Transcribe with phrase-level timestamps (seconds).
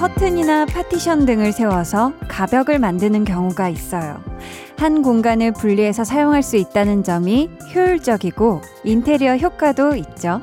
[0.00, 4.22] 커튼이나 파티션 등을 세워서 가벽을 만드는 경우가 있어요.
[4.78, 10.40] 한 공간을 분리해서 사용할 수 있다는 점이 효율적이고 인테리어 효과도 있죠.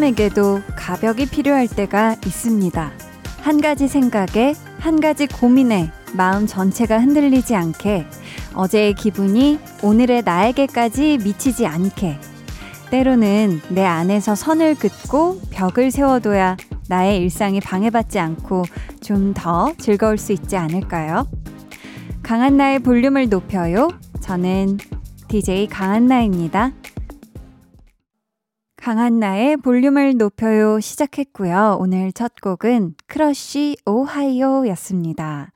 [0.00, 2.90] 사람에게도 가벽이 필요할 때가 있습니다.
[3.42, 8.06] 한 가지 생각에, 한 가지 고민에 마음 전체가 흔들리지 않게,
[8.54, 12.18] 어제의 기분이 오늘의 나에게까지 미치지 않게,
[12.90, 16.56] 때로는 내 안에서 선을 긋고 벽을 세워둬야
[16.88, 18.64] 나의 일상이 방해받지 않고
[19.02, 21.28] 좀 더 즐거울 수 있지 않을까요?
[22.22, 23.90] 강한나의 볼륨을 높여요.
[24.20, 24.78] 저는
[25.28, 26.72] DJ 강한나입니다.
[28.80, 31.76] 강한나의 볼륨을 높여요 시작했고요.
[31.78, 35.52] 오늘 첫 곡은 크러쉬 오하이오 였습니다.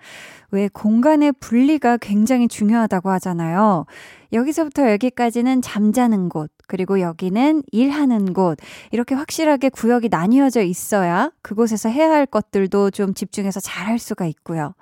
[0.50, 3.86] 왜 공간의 분리가 굉장히 중요하다고 하잖아요.
[4.34, 8.58] 여기서부터 여기까지는 잠자는 곳, 그리고 여기는 일하는 곳,
[8.92, 14.75] 이렇게 확실하게 구역이 나뉘어져 있어야 그곳에서 해야 할 것들도 좀 집중해서 잘 할 수가 있고요.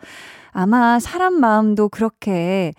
[0.51, 2.73] 아마 사람 마음도 그렇게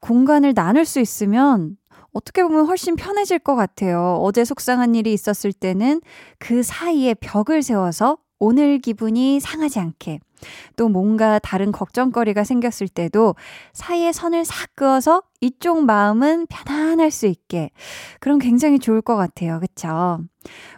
[0.00, 1.76] 공간을 나눌 수 있으면
[2.16, 4.18] 어떻게 보면 훨씬 편해질 것 같아요.
[4.22, 6.00] 어제 속상한 일이 있었을 때는
[6.38, 10.20] 그 사이에 벽을 세워서 오늘 기분이 상하지 않게
[10.76, 13.34] 또 뭔가 다른 걱정거리가 생겼을 때도
[13.74, 17.70] 사이에 선을 싹 그어서 이쪽 마음은 편안할 수 있게
[18.20, 19.60] 그럼 굉장히 좋을 것 같아요.
[19.60, 20.20] 그쵸?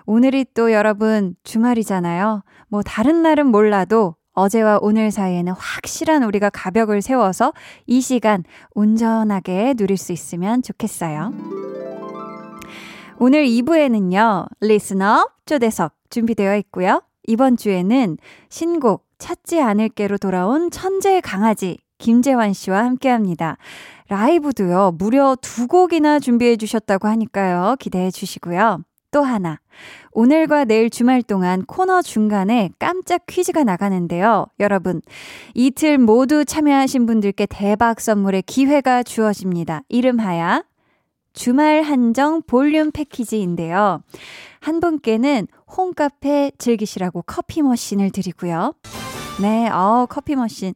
[0.07, 2.43] 오늘이 또 여러분 주말이잖아요.
[2.69, 7.53] 뭐 다른 날은 몰라도 어제와 오늘 사이에는 확실한 우리가 가벽을 세워서
[7.87, 11.33] 이 시간 온전하게 누릴 수 있으면 좋겠어요.
[13.19, 17.03] 오늘 2부에는요, 리스너 초대석 준비되어 있고요.
[17.27, 18.17] 이번 주에는
[18.49, 23.57] 신곡 찾지 않을게로 돌아온 천재 강아지 김재환 씨와 함께 합니다.
[24.09, 27.75] 라이브도요, 무려 두 곡이나 준비해 주셨다고 하니까요.
[27.81, 28.85] 기대해 주시고요.
[29.11, 29.59] 또 하나.
[30.13, 34.47] 오늘과 내일 주말 동안 코너 중간에 깜짝 퀴즈가 나가는데요.
[34.61, 35.01] 여러분,
[35.55, 39.83] 이틀 모두 참여하신 분들께 대박 선물의 기회가 주어집니다.
[39.89, 40.65] 이름하야
[41.33, 44.03] 주말 한정 볼륨 패키지인데요.
[44.61, 45.47] 한 분께는
[45.77, 48.75] 홈카페 즐기시라고 커피 머신을 드리고요.
[49.41, 50.75] 네, 어, 커피 머신.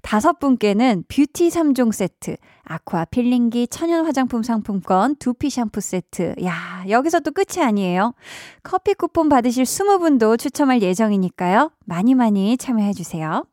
[0.00, 6.36] 다섯 분께는 뷰티 3종 세트, 아쿠아 필링기 천연 화장품 상품권 두피 샴푸 세트.
[6.44, 8.14] 야, 여기서 또 끝이 아니에요.
[8.62, 11.72] 커피 쿠폰 받으실 20분도 추첨할 예정이니까요.
[11.84, 13.44] 많이 많이 참여해 주세요.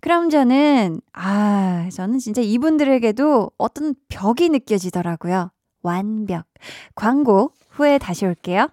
[0.00, 5.50] 그럼 저는, 아, 저는 진짜 이분들에게도 어떤 벽이 느껴지더라고요.
[5.82, 6.46] 완벽.
[6.94, 8.68] 광고 후에 다시 올게요.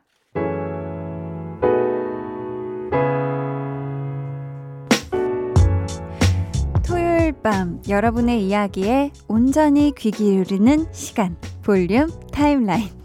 [7.44, 11.36] 밤 여러분의 이야기에 온전히 귀 기울이는 시간.
[11.62, 12.88] 볼륨 타임라인.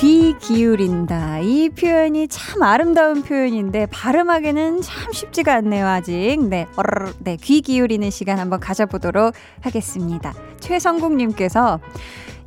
[0.00, 1.40] 귀 기울인다.
[1.40, 6.38] 이 표현이 참 아름다운 표현인데 발음하기는 참 쉽지가 않네요, 아직.
[6.48, 10.32] 네, 어르르, 네, 귀 기울이는 시간 한번 가져보도록 하겠습니다.
[10.60, 11.80] 최성국님께서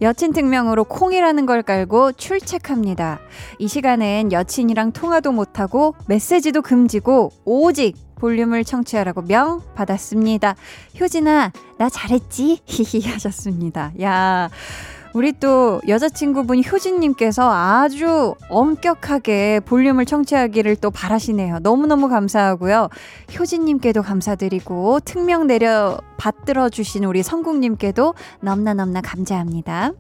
[0.03, 3.21] 여친 증명으로 콩이라는 걸 깔고 출첵합니다.
[3.57, 10.55] 이 시간엔 여친이랑 통화도 못하고 메시지도 금지고 오직 볼륨을 청취하라고 명 받았습니다.
[10.99, 12.59] 효진아, 나 잘했지?
[12.67, 13.93] 히히 하셨습니다.
[14.01, 14.49] 야.
[15.13, 21.59] 우리 또 여자친구분 효진님께서 아주 엄격하게 볼륨을 청취하기를 또 바라시네요.
[21.59, 22.89] 너무너무 감사하고요.
[23.37, 29.91] 효진님께도 감사드리고, 특명 내려 받들어 주신 우리 성국님께도 넘나 넘나 감사합니다.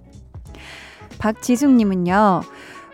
[1.19, 2.41] 박지숙님은요,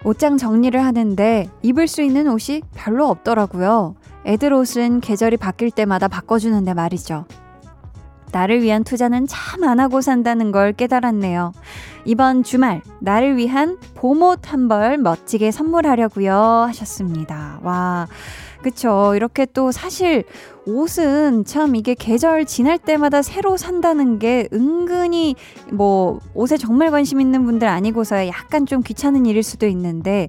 [0.03, 3.95] 옷장 정리를 하는데 입을 수 있는 옷이 별로 없더라고요.
[4.25, 7.25] 애들 옷은 계절이 바뀔 때마다 바꿔주는데 말이죠.
[8.31, 11.51] 나를 위한 투자는 참 안 하고 산다는 걸 깨달았네요.
[12.05, 16.33] 이번 주말 나를 위한 봄옷 한 벌 멋지게 선물하려고요
[16.67, 17.59] 하셨습니다.
[17.63, 18.07] 와.
[18.61, 19.13] 그쵸.
[19.15, 20.25] 이렇게 또 사실
[20.65, 25.35] 옷은 참 이게 계절 지날 때마다 새로 산다는 게 은근히
[25.71, 30.27] 뭐 옷에 정말 관심 있는 분들 아니고서야 약간 좀 귀찮은 일일 수도 있는데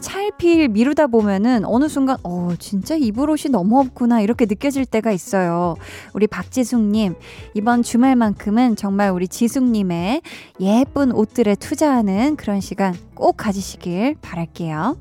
[0.00, 5.76] 찰필 미루다 보면은 어느 순간 어 진짜 입을 옷이 너무 없구나 이렇게 느껴질 때가 있어요.
[6.12, 7.14] 우리 박지숙님
[7.54, 10.22] 이번 주말만큼은 정말 우리 지숙님의
[10.60, 14.96] 예쁜 옷들에 투자하는 그런 시간 꼭 가지시길 바랄게요.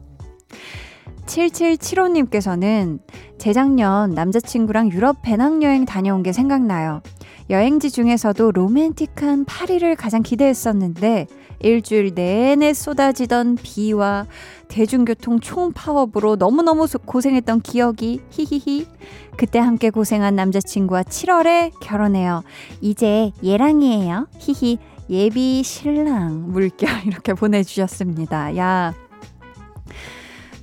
[1.30, 3.00] 7775님께서는
[3.38, 7.02] 재작년 남자친구랑 유럽 배낭여행 다녀온 게 생각나요.
[7.50, 11.28] 여행지 중에서도 로맨틱한 파리를 가장 기대했었는데
[11.62, 14.26] 일주일 내내 쏟아지던 비와
[14.68, 18.88] 대중교통 총파업으로 너무너무 고생했던 기억이 히히히
[19.36, 22.44] 그때 함께 고생한 남자친구와 7월에 결혼해요.
[22.82, 24.28] 이제 예랑이에요.
[24.38, 24.78] 히히
[25.10, 28.56] 예비 신랑 물결 이렇게 보내주셨습니다.
[28.58, 29.09] 야.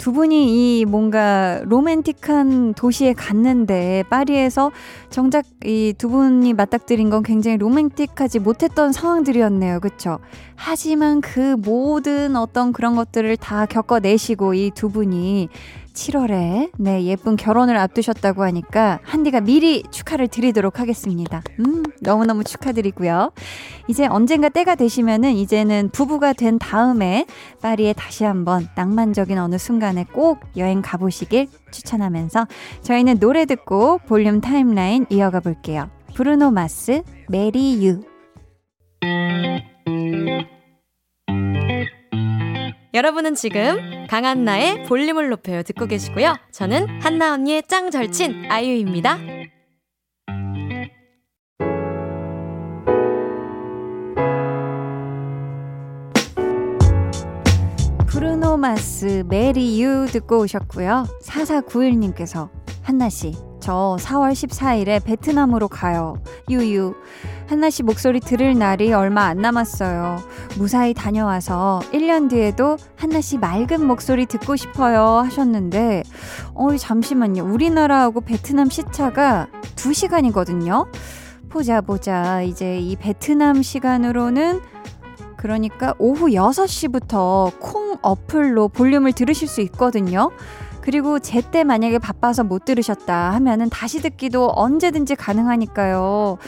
[0.07, 4.71] 두 분이 이 뭔가 로맨틱한 도시에 갔는데 파리에서
[5.11, 9.81] 정작 이 두 분이 맞닥뜨린 건 굉장히 로맨틱하지 못했던 상황들이었네요.
[9.81, 10.21] 그쵸?
[10.55, 15.49] 하지만 그 모든 어떤 그런 것들을 다 겪어내시고 이 두 분이
[15.97, 21.43] 7월에 네 예쁜 결혼을 앞두셨다고 하니까 한디가 미리 축하를 드리도록 하겠습니다.
[21.59, 23.33] 음 너무너무 축하드리고요.
[23.89, 27.27] 이제 언젠가 때가 되시면은 이제는 부부가 된 다음에
[27.63, 32.47] 파리에 다시 한번 낭만적인 어느 순간에 꼭 여행 가보시길 추천하면서
[32.83, 35.89] 저희는 노래 듣고 볼륨 타임라인 이어가 볼게요.
[36.15, 38.16] 브루노 마스 Marry You
[42.97, 46.35] 여러분은 지금 강한나의 볼륨을 높여요 듣고 계시고요.
[46.51, 49.19] 저는 한나 언니의 짱 절친 아이유입니다.
[58.07, 61.05] 브루노마스 메리 유 듣고 오셨고요.
[61.23, 62.49] 4491님께서
[62.83, 66.23] 한나씨 저 4월 14일에 베트남으로 가요.
[66.49, 66.95] 유유.
[67.47, 70.19] 한나 씨 목소리 들을 날이 얼마 안 남았어요.
[70.59, 76.03] 무사히 다녀와서 1년 뒤에도 한나 씨 맑은 목소리 듣고 싶어요 하셨는데,
[76.55, 77.45] 어이, 잠시만요.
[77.45, 79.47] 우리나라하고 베트남 시차가
[79.77, 80.89] 2시간이거든요?
[81.49, 82.43] 보자, 보자.
[82.43, 84.61] 이제 이 베트남 시간으로는
[85.37, 90.33] 그러니까 오후 6시부터 콩 어플로 볼륨을 들으실 수 있거든요.
[90.81, 96.39] 그리고 제때 만약에 바빠서 못 들으셨다 하면은 다시 듣기도 언제든지 가능하니까요.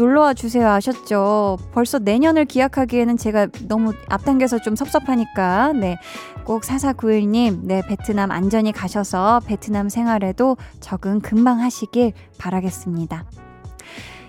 [0.00, 1.58] 놀러와 주세요 아셨죠?
[1.72, 5.98] 벌써 내년을 기약하기에는 제가 너무 앞당겨서 좀 섭섭하니까, 네.
[6.44, 13.26] 꼭 4491님, 네, 베트남 안전히 가셔서 베트남 생활에도 적응 금방 하시길 바라겠습니다.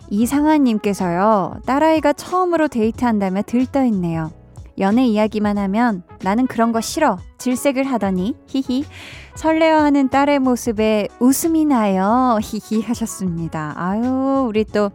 [0.10, 4.42] 이상아님께서요, 딸아이가 처음으로 데이트한다며 들떠있네요.
[4.80, 7.18] 연애 이야기만 하면 나는 그런 거 싫어.
[7.38, 8.84] 질색을 하더니 히히
[9.36, 12.40] 설레어하는 딸의 모습에 웃음이 나요.
[12.44, 13.74] 히히 하셨습니다.
[13.78, 14.92] 아유 우리 또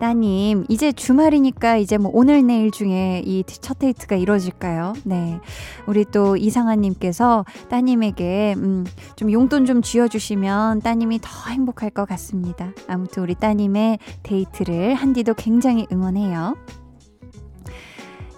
[0.00, 4.94] 따님 이제 주말이니까 이제 뭐 오늘 내일 중에 이 첫 데이트가 이루어질까요?
[5.04, 5.38] 네
[5.86, 8.86] 우리 또 이상아님께서 따님에게 음,
[9.16, 12.72] 좀 용돈 좀 쥐어주시면 따님이 더 행복할 것 같습니다.
[12.88, 16.56] 아무튼 우리 따님의 데이트를 한디도 굉장히 응원해요.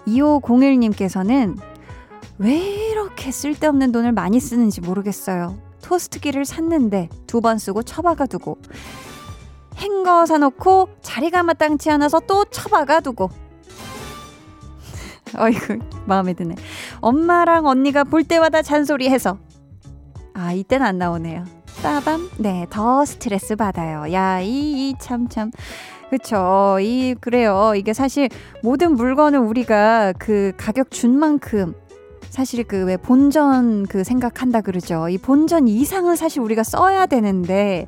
[0.07, 1.57] 2501님께서는
[2.39, 2.57] 왜
[2.91, 5.57] 이렇게 쓸데없는 돈을 많이 쓰는지 모르겠어요.
[5.81, 8.57] 토스트기를 샀는데 두 번 쓰고 처박아 두고
[9.77, 13.29] 행거 사놓고 자리가 마땅치 않아서 또 처박아 두고
[15.37, 16.55] 어이구 마음에 드네.
[17.01, 19.37] 엄마랑 언니가 볼 때마다 잔소리해서
[20.33, 21.45] 아 이때는 안 나오네요.
[21.81, 24.11] 빠밤 네 더 스트레스 받아요.
[24.11, 25.51] 야이 참 참.
[26.09, 26.77] 그쵸.
[26.79, 27.73] 이, 그래요.
[27.75, 28.29] 이게 사실
[28.61, 31.73] 모든 물건을 우리가 그 가격 준 만큼
[32.29, 35.09] 사실 그 왜 본전 그 생각한다 그러죠.
[35.09, 37.87] 이 본전 이상은 사실 우리가 써야 되는데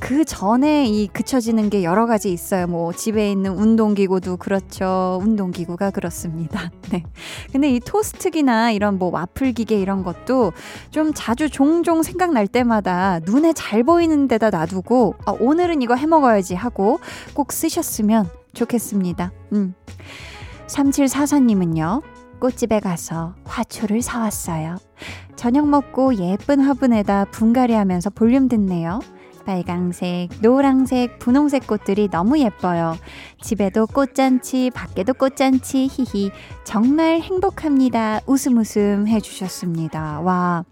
[0.00, 2.66] 그 전에 이 그쳐지는 게 여러 가지 있어요.
[2.66, 5.20] 뭐 집에 있는 운동기구도 그렇죠.
[5.22, 6.70] 운동기구가 그렇습니다.
[6.90, 7.04] 네.
[7.52, 10.52] 근데 이 토스트기나 이런 뭐 와플 기계 이런 것도
[10.90, 16.54] 좀 자주 종종 생각날 때마다 눈에 잘 보이는 데다 놔두고 아, 오늘은 이거 해 먹어야지
[16.54, 16.98] 하고
[17.34, 19.32] 꼭 쓰셨으면 좋겠습니다.
[19.52, 19.74] 음.
[20.66, 22.02] 3744님은요.
[22.40, 24.76] 꽃집에 가서 화초를 사왔어요.
[25.36, 29.00] 저녁 먹고 예쁜 화분에다 분갈이 하면서 볼륨 듣네요.
[29.44, 32.96] 빨강색, 노랑색, 분홍색 꽃들이 너무 예뻐요.
[33.40, 36.30] 집에도 꽃잔치, 밖에도 꽃잔치, 히히.
[36.64, 38.20] 정말 행복합니다.
[38.26, 40.20] 웃음 웃음 해주셨습니다.
[40.20, 40.64] 와.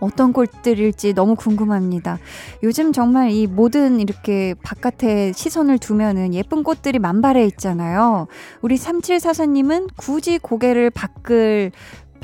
[0.00, 2.18] 어떤 꽃들일지 너무 궁금합니다.
[2.62, 8.26] 요즘 정말 이 모든 이렇게 바깥에 시선을 두면은 예쁜 꽃들이 만발해 있잖아요.
[8.60, 11.72] 우리 3744님은 굳이 고개를 밖을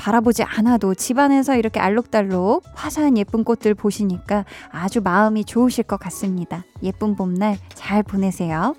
[0.01, 6.65] 바라보지 않아도 집안에서 이렇게 알록달록 화사한 예쁜 꽃들 보시니까 아주 마음이 좋으실 것 같습니다.
[6.81, 8.75] 예쁜 봄날 잘 보내세요.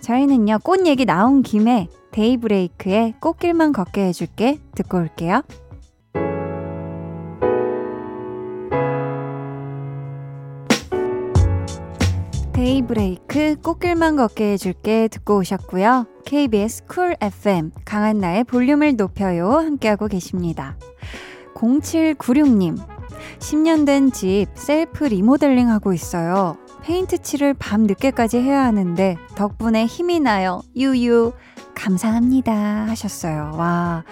[0.00, 5.42] 저희는요, 꽃 얘기 나온 김에 데이브레이크의 꽃길만 걷게 해줄게 듣고 올게요.
[12.56, 16.06] 데이브레이크 꽃길만 걷게 해줄게 듣고 오셨고요.
[16.24, 20.78] KBS 쿨 FM 강한나의 볼륨을 높여요 함께하고 계십니다.
[21.54, 22.78] 0796님
[23.40, 26.56] 10년 된 집 셀프 리모델링 하고 있어요.
[26.82, 30.62] 페인트 칠을 밤 늦게까지 해야 하는데 덕분에 힘이 나요.
[30.74, 31.34] 유유
[31.74, 32.54] 감사합니다
[32.88, 33.52] 하셨어요.
[33.56, 34.02] 와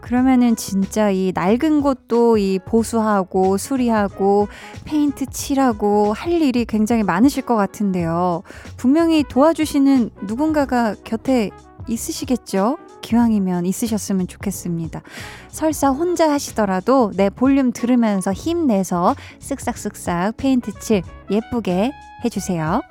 [0.00, 4.48] 그러면은 진짜 이 낡은 곳도 이 보수하고 수리하고
[4.84, 8.42] 페인트 칠하고 할 일이 굉장히 많으실 것 같은데요.
[8.76, 11.50] 분명히 도와주시는 누군가가 곁에
[11.88, 12.78] 있으시겠죠?
[13.02, 15.02] 기왕이면 있으셨으면 좋겠습니다.
[15.48, 21.92] 설사 혼자 하시더라도 내 볼륨 들으면서 힘내서 쓱싹쓱싹 페인트 칠 예쁘게
[22.24, 22.82] 해주세요.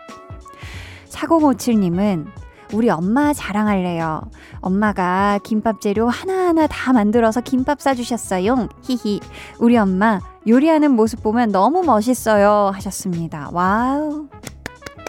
[1.10, 2.28] 4057님은
[2.74, 4.22] 우리 엄마 자랑할래요.
[4.60, 8.70] 엄마가 김밥 재료 하나하나 다 만들어서 김밥 싸주셨어요.
[8.84, 9.20] 히히.
[9.60, 12.72] 우리 엄마 요리하는 모습 보면 너무 멋있어요.
[12.74, 13.50] 하셨습니다.
[13.52, 14.28] 와우.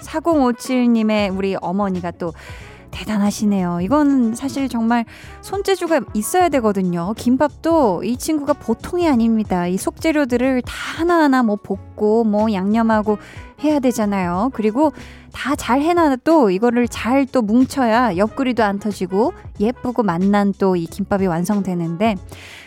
[0.03, 2.33] 4057님의 우리 어머니가 또
[2.91, 3.81] 대단하시네요.
[3.83, 5.05] 이건 사실 정말
[5.43, 7.15] 손재주가 있어야 되거든요.
[7.17, 9.67] 김밥도 이 친구가 보통이 아닙니다.
[9.67, 13.19] 이 속재료들을 다 하나하나 뭐 볶고 뭐 양념하고
[13.63, 14.51] 해야 되잖아요.
[14.55, 14.93] 그리고
[15.33, 21.27] 다 잘 해놔도 이거를 잘 또 뭉쳐야 옆구리도 안 터지고 예쁘고 맛난 또 이 김밥이
[21.27, 22.17] 완성되는데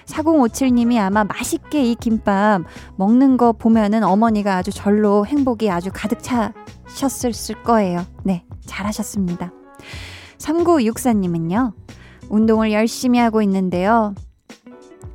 [0.06, 2.64] 4057님이 아마 맛있게 이 김밥
[2.98, 8.06] 먹는 거 보면은 어머니가 아주 절로 행복이 아주 가득 차셨을 거예요.
[8.24, 9.63] 네, 잘하셨습니다.
[10.44, 11.72] 3964님은요,
[12.30, 14.14] 운동을 열심히 하고 있는데요.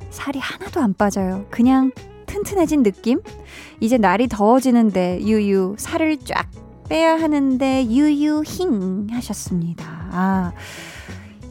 [0.09, 1.45] 살이 하나도 안 빠져요.
[1.49, 1.91] 그냥
[2.25, 3.21] 튼튼해진 느낌?
[3.79, 6.49] 이제 날이 더워지는데 유유 살을 쫙
[6.89, 9.85] 빼야 하는데 유유 힝 하셨습니다.
[10.11, 10.53] 아,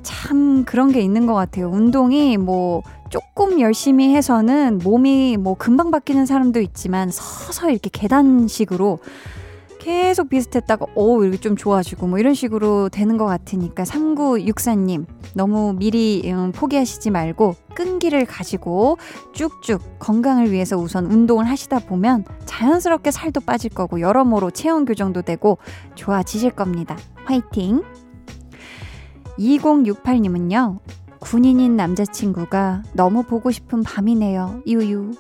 [0.03, 1.71] 참 그런 게 있는 것 같아요.
[1.71, 8.99] 운동이 뭐 조금 열심히 해서는 몸이 뭐 금방 바뀌는 사람도 있지만 서서 이렇게 계단식으로
[9.79, 16.23] 계속 비슷했다가 오 이렇게 좀 좋아지고 뭐 이런 식으로 되는 것 같으니까 3964님 너무 미리
[16.33, 18.99] 음, 포기하시지 말고 끈기를 가지고
[19.33, 25.59] 쭉쭉 건강을 위해서 우선 운동을 하시다 보면 자연스럽게 살도 빠질 거고 여러모로 체온 교정도 되고
[25.95, 26.97] 좋아지실 겁니다.
[27.25, 27.83] 화이팅!
[29.39, 30.81] 2068님은요.
[31.21, 34.63] 군인인 남자친구가 너무 보고 싶은 밤이네요.
[34.67, 35.13] 유유.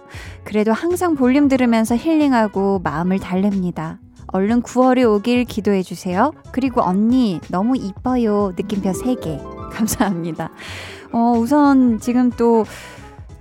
[0.45, 3.99] 그래도 항상 볼륨 들으면서 힐링하고 마음을 달랩니다.
[4.29, 6.33] 얼른 9월이 오길 기도해 주세요.
[6.53, 8.53] 그리고 언니 너무 이뻐요.
[8.57, 9.41] 느낌표 3개.
[9.73, 10.51] 감사합니다.
[11.13, 12.65] 어, 우선 지금 또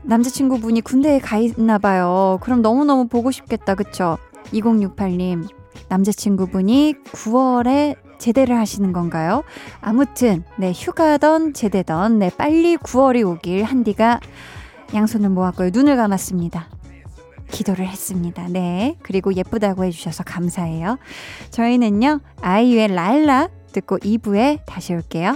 [0.03, 2.39] 남자친구분이 군대에 가 있나 봐요.
[2.41, 3.75] 그럼 너무너무 보고 싶겠다.
[3.75, 4.17] 그쵸?
[4.53, 5.47] 2068님.
[5.89, 9.43] 남자친구분이 9월에 제대를 하시는 건가요?
[9.81, 14.19] 아무튼 네 휴가던 제대던 네 빨리 9월이 오길 한디가
[14.93, 15.69] 양손을 모았고요.
[15.73, 16.67] 눈을 감았습니다.
[17.51, 18.47] 기도를 했습니다.
[18.49, 18.95] 네.
[19.01, 20.97] 그리고 예쁘다고 해주셔서 감사해요.
[21.51, 25.35] 저희는요, 아이유의 랄라 듣고 2부에 다시 올게요.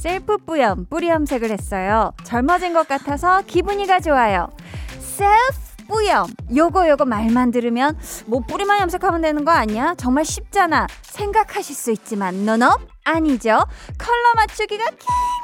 [0.00, 2.14] 셀프 뿌염, 뿌리 염색을 했어요.
[2.24, 4.48] 젊어진 것 같아서 기분이가 좋아요.
[4.98, 6.26] 셀프 뿌염.
[6.56, 9.94] 요거 요거 말만 들으면 뭐 뿌리만 염색하면 되는 거 아니야?
[9.98, 10.86] 정말 쉽잖아.
[11.02, 13.50] 생각하실 수 있지만 no no 아니죠.
[13.98, 14.84] 컬러 맞추기가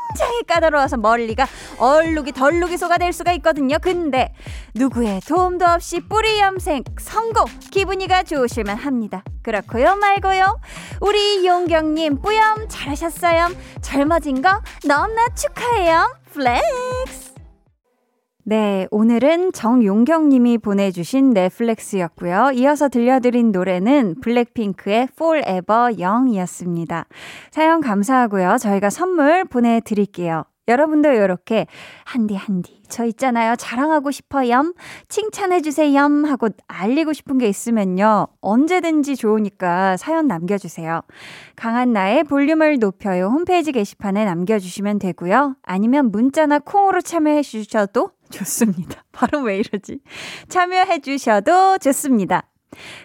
[0.08, 1.46] 굉장히 까다로워서 머리가
[1.78, 3.78] 얼룩이 덜룩이가 될 수가 있거든요.
[3.80, 4.32] 근데
[4.75, 7.44] 누구의 도움도 없이 뿌리 염색 성공!
[7.70, 9.22] 기분이가 좋으실만 합니다.
[9.42, 10.60] 그렇고요 말고요.
[11.00, 13.50] 우리 용경님 뿌염 잘하셨어요.
[13.82, 16.16] 젊어진 거 너무나 축하해요.
[16.32, 16.86] Flex!
[18.48, 22.52] 네, 오늘은 정용경 님이 보내주신 내 flex였고요.
[22.54, 27.06] 이어서 들려드린 노래는 블랙핑크의 Forever Young이었습니다.
[27.50, 28.58] 사연 감사하고요.
[28.58, 30.44] 저희가 선물 보내드릴게요.
[30.68, 31.66] 여러분도 이렇게
[32.04, 34.72] 한디 한디 저 있잖아요 자랑하고 싶어요
[35.08, 41.02] 칭찬해주세요 하고 알리고 싶은 게 있으면요 언제든지 좋으니까 사연 남겨주세요
[41.54, 49.04] 강한나의 볼륨을 높여요 홈페이지 게시판에 남겨주시면 되고요 아니면 문자나 콩으로 참여해 주셔도 좋습니다.
[49.12, 50.00] 바로 왜 이러지?
[50.49, 52.49] 참여해 주셔도 좋습니다.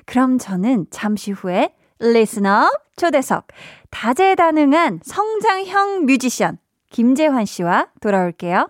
[0.05, 3.47] 그럼 저는 잠시 후에 리스너 초대석
[3.89, 6.57] 다재다능한 성장형 뮤지션
[6.89, 8.67] 김재환 씨와 돌아올게요.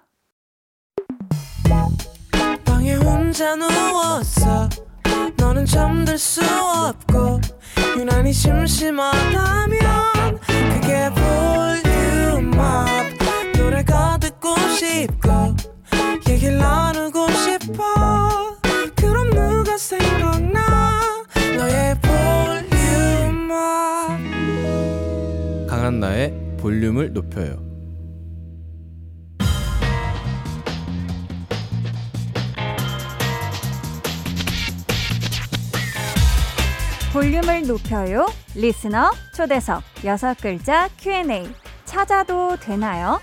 [16.31, 18.55] 얘기를 나누고 싶어.
[18.95, 21.01] 그럼 누가 생각나?
[21.57, 23.49] 너의 볼륨업
[25.67, 27.69] 강한나의 볼륨을 높여요.
[37.11, 38.25] 볼륨을 높여요.
[38.55, 41.45] 리스너 초대석 여섯 글자 Q&A.
[41.83, 43.19] 찾아도 되나요?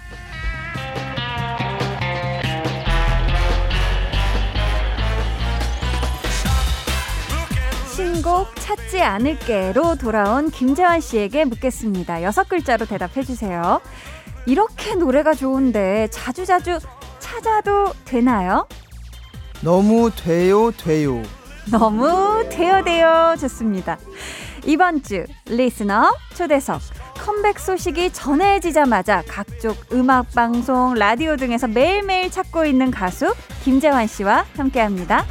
[7.99, 12.23] 신곡 찾지 않을게로 돌아온 김재환 씨에게 묻겠습니다.
[12.23, 13.81] 여섯 글자로 대답해 주세요.
[14.47, 16.79] 이렇게 노래가 좋은데 자주자주
[17.19, 18.69] 찾아도 되나요?
[19.63, 21.25] 너무 돼요 돼요
[21.73, 23.99] 너무 되어되어 좋습니다.
[24.65, 26.81] 이번 주 listener 초대석
[27.17, 35.27] 컴백 소식이 전해지자마자 각종 음악 방송, 라디오 등에서 매일매일 찾고 있는 가수 김재환 씨와 함께합니다.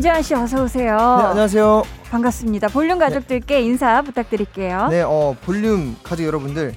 [0.00, 0.96] 김재환 씨 어서 오세요.
[0.96, 2.68] 네 안녕하세요 반갑습니다.
[2.68, 4.88] 볼륨 가족들께 인사 부탁드릴게요.
[4.88, 6.72] 네 어 볼륨 가족 여러분들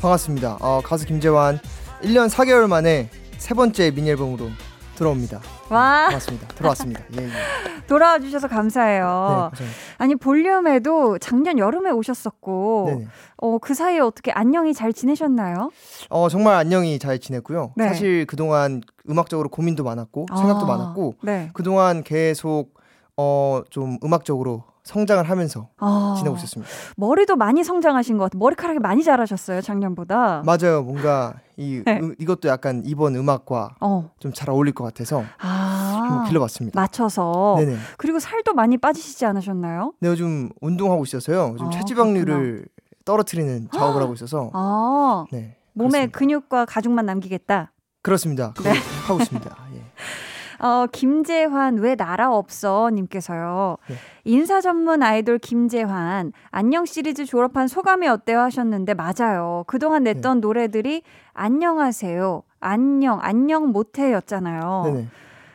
[0.00, 1.58] 반갑습니다 어 가수 김재환
[2.04, 4.48] 1년 4개월 만에 세 번째 미니 앨범으로
[4.96, 7.26] 들어옵니다 와 반갑습니다 돌아왔습니다 예, 예.
[7.26, 9.04] 네, 돌아와 주셔서 감사해요.
[9.50, 9.64] 감사합니다.
[9.98, 13.06] 아니 볼륨에도 작년 여름에 오셨었고 네네.
[13.38, 15.70] 어, 그 사이에 어떻게 안녕히 잘 지내셨나요?
[16.10, 17.88] 어 정말 안녕히 잘 지냈고요 네.
[17.88, 21.50] 사실 그동안 음악적으로 고민도 많았고 생각도 아, 많았고 네.
[21.54, 22.74] 그동안 계속
[23.16, 28.38] 어 좀 음악적으로 성장을 하면서 아, 지내고 있었습니다 머리도 많이 성장하신 것 같아요.
[28.40, 30.42] 머리카락이 많이 자라셨어요, 작년보다.
[30.44, 32.00] 맞아요 뭔가 이 네.
[32.00, 34.10] 음, 이것도 약간 이번 음악과 어.
[34.18, 36.06] 좀잘 어울릴 것 같아서 아.
[36.08, 37.54] 좀 길러봤습니다 맞춰서.
[37.58, 39.92] 네네 그리고 살도 많이 빠지시지 않으셨나요?
[40.00, 41.50] 네, 요즘 운동하고 있어서요.
[41.54, 42.66] 요즘 아, 체지방률을
[43.04, 45.24] 떨어뜨리는 작업을 하고 있어서 아.
[45.30, 45.56] 네.
[45.74, 46.18] 몸에 그렇습니다.
[46.18, 47.72] 근육과 가죽만 남기겠다.
[48.02, 48.52] 그렇습니다.
[48.62, 48.72] 네.
[49.06, 49.56] 하고 있습니다.
[49.74, 49.82] 예.
[50.62, 53.78] 어, 김재환 왜 나라 없어 님께서요.
[53.88, 53.96] 네.
[54.24, 59.64] 인사 전문 아이돌 김재환 안녕 시리즈 졸업한 소감이 어때요 하셨는데 맞아요.
[59.66, 60.40] 그동안 냈던 네.
[60.40, 61.02] 노래들이
[61.34, 62.44] 안녕하세요.
[62.60, 64.82] 안녕 안녕 못해였잖아요.
[64.86, 65.08] 네네.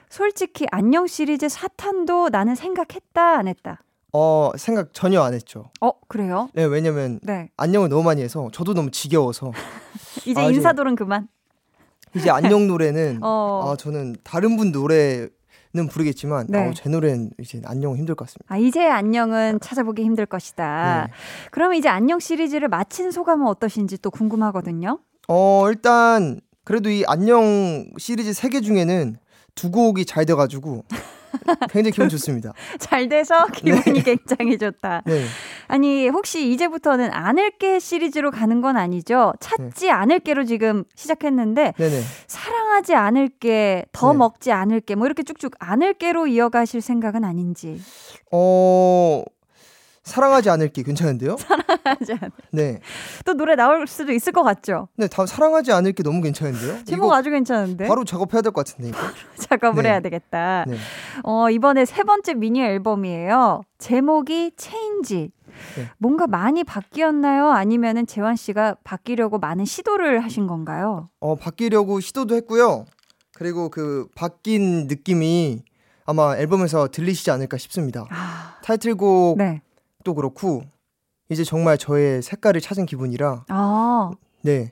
[0.10, 3.82] 솔직히 안녕 시리즈 사탄도 나는 생각했다 안 했다.
[4.12, 5.70] 어 생각 전혀 안 했죠.
[5.80, 6.50] 어 그래요?
[6.54, 7.50] 네, 왜냐면 네.
[7.56, 9.52] 안녕을 너무 많이 해서 저도 너무 지겨워서
[10.28, 11.30] 이제 아, 인사돌은 그만.
[12.16, 13.72] 이제 안녕 노래는 어.
[13.72, 15.28] 아 저는 다른 분 노래
[15.74, 16.70] 는 부르겠지만 네.
[16.70, 18.46] 아, 제 노래는 이제 안녕은 힘들 것 같습니다.
[18.52, 21.08] 아 이제 안녕은 찾아보기 힘들 것이다.
[21.08, 21.14] 네.
[21.52, 25.00] 그럼 이제 안녕 시리즈를 마친 소감은 어떠신지 또 궁금하거든요.
[25.28, 29.18] 어 일단 그래도 이 안녕 시리즈 세개 중에는
[29.56, 30.86] 두 곡이 잘 돼가지고
[31.70, 32.54] 굉장히 기분 좋습니다.
[32.80, 35.04] 잘 돼서 기분이 굉장히 좋다.
[35.06, 35.26] 네.
[35.68, 39.34] 아니 혹시 이제부터는 않을게 시리즈로 가는 건 아니죠?
[39.40, 42.02] 찾지 않을게로 지금 시작했는데 네네.
[42.28, 44.18] 사랑하지 않을게, 더 네.
[44.18, 47.82] 먹지 않을게, 뭐 이렇게 쭉쭉 않을게로 이어가실 생각은 아닌지.
[48.32, 49.24] 어
[50.08, 51.36] 사랑하지 않을게 괜찮은데요?
[51.84, 52.80] 하지 않을- 네.
[53.26, 54.88] 또 노래 나올 수도 있을 것 같죠?
[54.96, 56.84] 네, 다 사랑하지 않을게 너무 괜찮은데요?
[56.86, 58.98] 제목 아주 괜찮은데 바로 작업해야 될 것 같은데 이거.
[59.38, 59.90] 작업을 네.
[59.90, 60.66] 해야 되겠다.
[60.68, 60.78] 네.
[61.24, 63.62] 어, 이번에 세 번째 미니 앨범이에요.
[63.78, 65.32] 제목이 체인지.
[65.76, 65.90] 네.
[65.98, 67.50] 뭔가 많이 바뀌었나요?
[67.52, 71.10] 아니면은 재환 씨가 바뀌려고 많은 시도를 하신 건가요?
[71.20, 72.86] 어 바뀌려고 시도도 했고요.
[73.36, 75.64] 그리고 그 바뀐 느낌이
[76.06, 78.06] 아마 앨범에서 들리시지 않을까 싶습니다.
[78.10, 79.62] 아, 타이틀곡 네.
[80.08, 80.62] 음색도 그렇고
[81.30, 84.72] 이제 정말 저의 색깔을 찾은 기분이라 아, 네.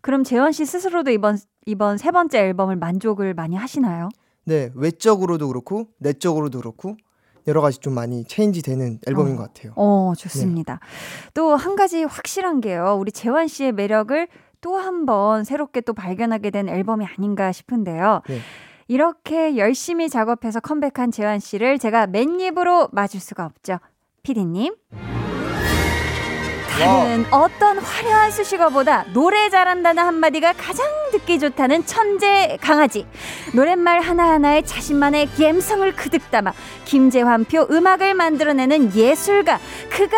[0.00, 4.08] 그럼 재원 씨 스스로도 이번 이번 세 번째 앨범을 만족을 많이 하시나요?
[4.44, 6.96] 네, 외적으로도 그렇고 내적으로도 그렇고
[7.46, 9.36] 여러 가지 좀 많이 체인지 되는 앨범인 어.
[9.36, 9.72] 것 같아요.
[9.76, 10.80] 어, 좋습니다.
[11.34, 12.96] 또한 가지 확실한 게요.
[12.98, 14.28] 우리 재환 씨의 매력을
[14.62, 18.22] 또 한 번 새롭게 또 발견하게 된 앨범이 아닌가 싶은데요.
[18.28, 18.38] 네.
[18.88, 23.78] 이렇게 열심히 작업해서 컴백한 재환 씨를 제가 맨입으로 맞을 수가 없죠.
[24.22, 24.74] 피디님.
[26.80, 33.06] 다른 어떤 화려한 수식어보다 노래 잘한다는 한마디가 가장 듣기 좋다는 천재 강아지.
[33.52, 36.54] 노랫말 하나하나에 자신만의 감성을 그득 담아
[36.86, 39.58] 김재환표 음악을 만들어내는 예술가.
[39.90, 40.16] 그가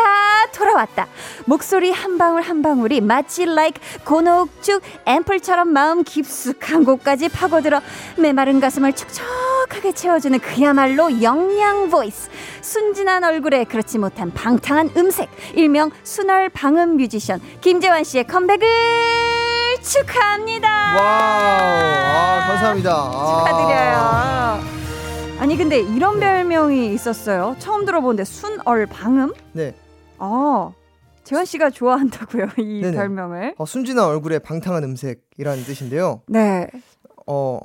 [0.54, 1.08] 돌아왔다.
[1.46, 7.80] 목소리 한 방울 한 방울이 마치 like 고농축 앰플처럼 마음 깊숙한 곳까지 파고들어
[8.16, 12.30] 메마른 가슴을 촉촉하게 채워주는 그야말로 영양 voice.
[12.60, 15.28] 순진한 얼굴에 그렇지 못한 방탕한 음색.
[15.54, 18.66] 일명 순얼 방음 뮤지션 김재환 씨의 컴백을
[19.82, 20.68] 축하합니다.
[20.96, 22.92] wow, 아, 감사합니다.
[22.94, 23.44] 아.
[23.44, 24.82] 축하드려요.
[25.40, 27.56] 아니 근데 이런 별명이 있었어요.
[27.58, 29.32] 처음 들어보는데 순얼 방음?
[29.52, 29.74] 네,
[30.18, 30.74] 어.
[31.24, 32.96] 재환 씨가 좋아한다고요, 이 네네.
[32.96, 33.54] 별명을.
[33.56, 36.22] 어, 순진한 얼굴에 방탕한 음색이라는 뜻인데요.
[36.26, 36.66] 네.
[37.28, 37.60] 어,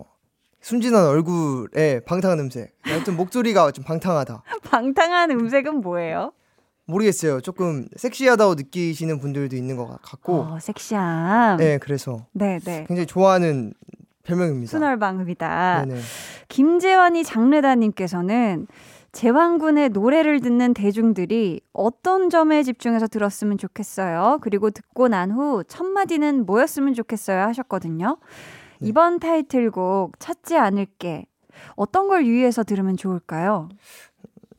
[0.62, 2.76] 순진한 얼굴에 방탕한 음색.
[2.84, 4.44] 하여튼 목소리가 좀 방탕하다.
[4.70, 6.34] 방탕한 음색은 뭐예요?
[6.88, 7.42] 모르겠어요.
[7.42, 10.34] 조금 섹시하다고 느끼시는 분들도 있는 것 같고.
[10.36, 11.58] 어, 섹시함.
[11.58, 12.86] 네, 그래서 네, 네.
[12.88, 13.74] 굉장히 좋아하는
[14.24, 14.70] 별명입니다.
[14.72, 15.86] 순얼 방음이다.
[15.86, 16.02] 네네.
[16.50, 18.68] 김재환이 장르다님께서는
[19.14, 24.40] 재환군의 노래를 듣는 대중들이 어떤 점에 집중해서 들었으면 좋겠어요.
[24.42, 28.18] 그리고 듣고 난 후 첫 마디는 뭐였으면 좋겠어요 하셨거든요.
[28.80, 28.88] 네.
[28.90, 31.26] 이번 타이틀곡 찾지 않을게
[31.76, 33.70] 어떤 걸 유의해서 들으면 좋을까요?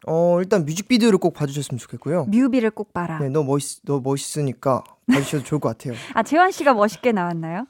[0.08, 2.24] 어, 일단 뮤직비디오를 꼭 봐주셨으면 좋겠고요.
[2.24, 3.18] 뮤비를 꼭 봐라.
[3.18, 5.94] 네, 너 멋있, 너 멋있으니까 봐주셔도 좋을 것 같아요.
[6.14, 7.66] 아 재환 씨가 멋있게 나왔나요?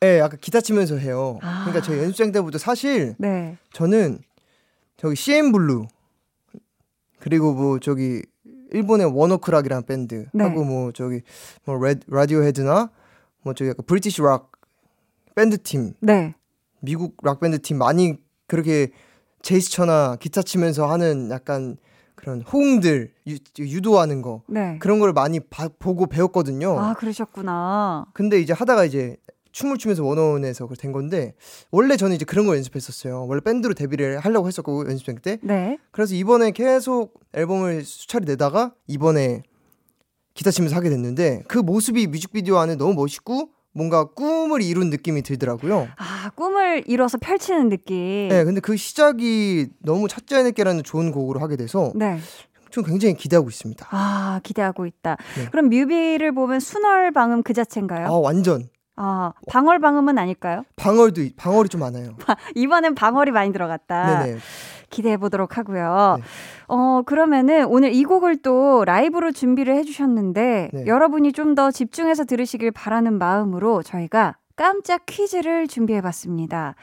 [0.00, 1.38] 네, 약간 기타 치면서 해요.
[1.42, 1.64] 아.
[1.64, 3.56] 그러니까 저희 연습생 때부터 사실 네.
[3.72, 4.20] 저는
[4.96, 5.86] 저기 씨엔블루
[7.18, 8.22] 그리고 뭐 저기
[8.72, 10.44] 일본의 원오크락이라는 밴드 네.
[10.44, 11.22] 하고 뭐 저기
[11.64, 12.90] 뭐 레, 라디오 헤드나
[13.42, 14.52] 뭐 저기 약간 British 락
[15.34, 16.34] 밴드 팀 네.
[16.80, 18.90] 미국 락 밴드 팀 많이 그렇게
[19.46, 21.76] 제스처나 기타 치면서 하는 약간
[22.16, 24.76] 그런 호응들 유, 유도하는 거 네.
[24.80, 26.76] 그런 걸 많이 봐- 보고 배웠거든요.
[26.76, 28.06] 아 그러셨구나.
[28.12, 29.16] 근데 이제 하다가 이제
[29.52, 31.34] 춤을 추면서 원어원에서 된 건데
[31.70, 33.26] 원래 저는 이제 그런 걸 연습했었어요.
[33.28, 35.38] 원래 밴드로 데뷔를 하려고 했었고 연습생 때.
[35.42, 35.78] 네.
[35.92, 39.42] 그래서 이번에 계속 앨범을 수차례 내다가 이번에
[40.34, 45.88] 기타 치면서 하게 됐는데 그 모습이 뮤직비디오 안에 너무 멋있고 뭔가 꿈을 이룬 느낌이 들더라고요.
[45.98, 48.28] 아 꿈을 이뤄서 펼치는 느낌.
[48.28, 52.18] 네, 근데 그 시작이 너무 찾지 않을게라는 좋은 곡으로 하게 돼서 네.
[52.70, 53.86] 좀 굉장히 기대하고 있습니다.
[53.90, 55.16] 아, 기대하고 있다.
[55.36, 55.48] 네.
[55.50, 58.06] 그럼 뮤비를 보면 순얼 방음 그 자체인가요?
[58.06, 60.64] 아 완전 아, 방얼 방음은 아닐까요?
[60.76, 62.16] 방얼도 있- 방얼이 좀 많아요.
[62.54, 64.24] 이번엔 방얼이 많이 들어갔다.
[64.24, 64.38] 네네.
[64.90, 66.16] 기대해 보도록 하고요.
[66.18, 66.24] 네.
[66.68, 70.86] 어, 그러면은 오늘 이 곡을 또 라이브로 준비를 해 주셨는데 네.
[70.86, 76.74] 여러분이 좀 더 집중해서 들으시길 바라는 마음으로 저희가 깜짝 퀴즈를 준비해 봤습니다.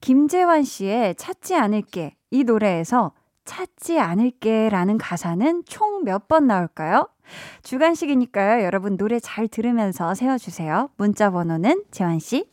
[0.00, 3.12] 김재환 씨의 찾지 않을게 이 노래에서
[3.44, 7.08] 찾지 않을게라는 가사는 총 몇 번 나올까요?
[7.62, 8.64] 주관식이니까요.
[8.64, 10.88] 여러분 노래 잘 들으면서 채워 주세요.
[10.96, 12.48] 문자 번호는 재환 씨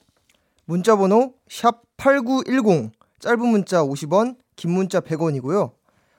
[0.66, 5.72] 문자 번호 샵 8910 짧은 문자 50원 긴 문자 100원이고요.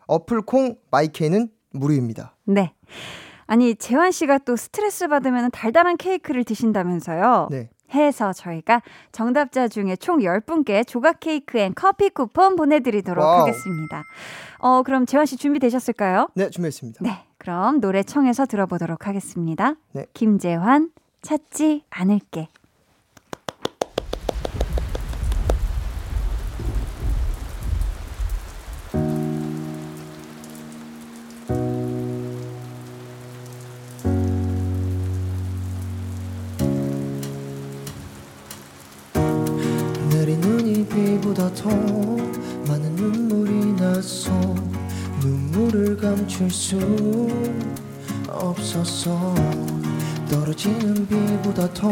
[0.07, 2.37] 어플 콩 마이케이는 무료입니다.
[2.44, 2.75] 네.
[3.47, 7.49] 아니, 재환 씨가 또 스트레스 받으면 달달한 케이크를 드신다면서요.
[7.51, 7.68] 네.
[7.92, 13.40] 해서 저희가 정답자 중에 총 10분께 조각 케이크 and 커피 쿠폰 보내드리도록 wow.
[13.42, 14.03] 하겠습니다.
[14.59, 16.29] 어, 그럼 재환 씨 준비되셨을까요?
[16.35, 17.01] 네, 준비했습니다.
[17.03, 17.25] 네.
[17.38, 19.75] 그럼 노래 청해서 들어보도록 하겠습니다.
[19.92, 20.07] 네.
[20.14, 20.90] 김재환,
[21.23, 22.49] 찾지 않을게.
[41.55, 41.69] 더
[42.69, 44.31] 많은 눈물이 나서
[45.21, 46.79] 눈물을 감출 수
[48.29, 49.35] 없었어
[50.31, 51.90] 떨어지는 비보다 더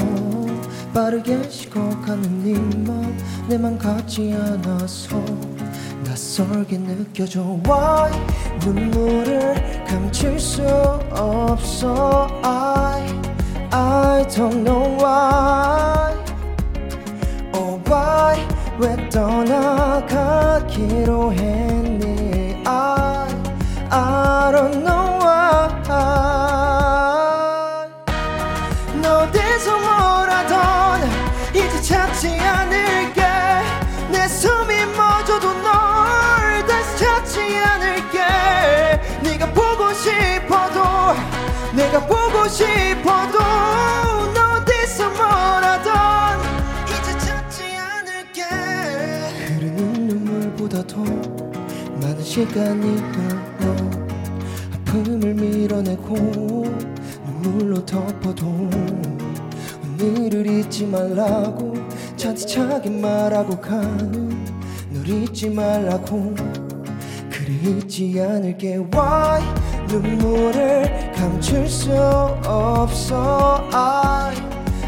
[0.93, 3.17] 빠르게 식어가는 네맘
[3.49, 5.23] 내 맘 같지 않아서
[6.05, 7.41] 낯설게 느껴져.
[7.65, 8.13] Why?
[8.65, 10.63] 눈물을 감출 수
[11.11, 12.27] 없어.
[12.43, 13.03] I
[13.71, 16.13] I don't know why.
[17.55, 18.47] Oh why
[18.79, 20.63] 왜 떠나가기로
[21.33, 22.63] 했니?
[22.67, 23.29] I,
[23.91, 25.53] I don't know why.
[29.03, 31.03] 너 어디서 뭘 하던
[31.55, 33.23] 이제 찾지 않을게.
[34.11, 38.19] 내 숨이 멎어도 널 다시 찾지 않을게.
[39.23, 40.83] 네가 보고 싶어도
[41.75, 43.39] 내가 보고 싶어도
[44.35, 45.21] 너 어디서 뭘
[45.65, 46.12] 하던
[52.33, 53.91] 시간이 흘러
[54.73, 56.15] 아픔을 밀어내고
[57.27, 58.47] 눈물로 덮어도
[60.01, 61.75] 오늘을 잊지 말라고
[62.17, 64.47] 차디차게 말하고 가는
[64.89, 66.35] 널 잊지 말라고
[67.31, 68.79] 그래 잊지 않을게.
[68.79, 69.43] Why?
[69.89, 71.93] 눈물을 감출 수
[72.47, 73.69] 없어.
[73.75, 74.35] I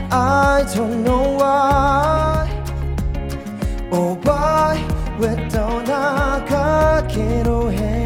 [0.08, 2.48] I don't know why.
[3.92, 7.02] Oh why 왜 떠나가기로
[7.72, 8.03] 했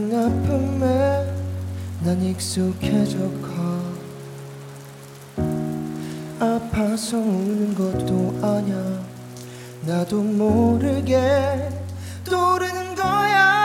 [0.00, 1.26] 그냥 아픔에
[2.02, 3.82] 난 익숙해져 가.
[6.40, 9.04] 아파서 우는 것도 아냐
[9.82, 11.68] 나도 모르게
[12.24, 13.59] 떠오르는 거야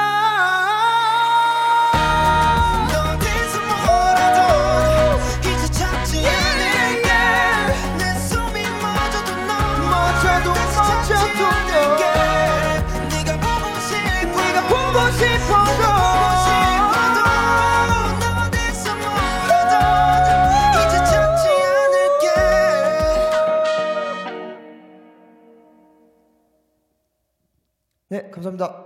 [28.35, 28.85] 감사합니다.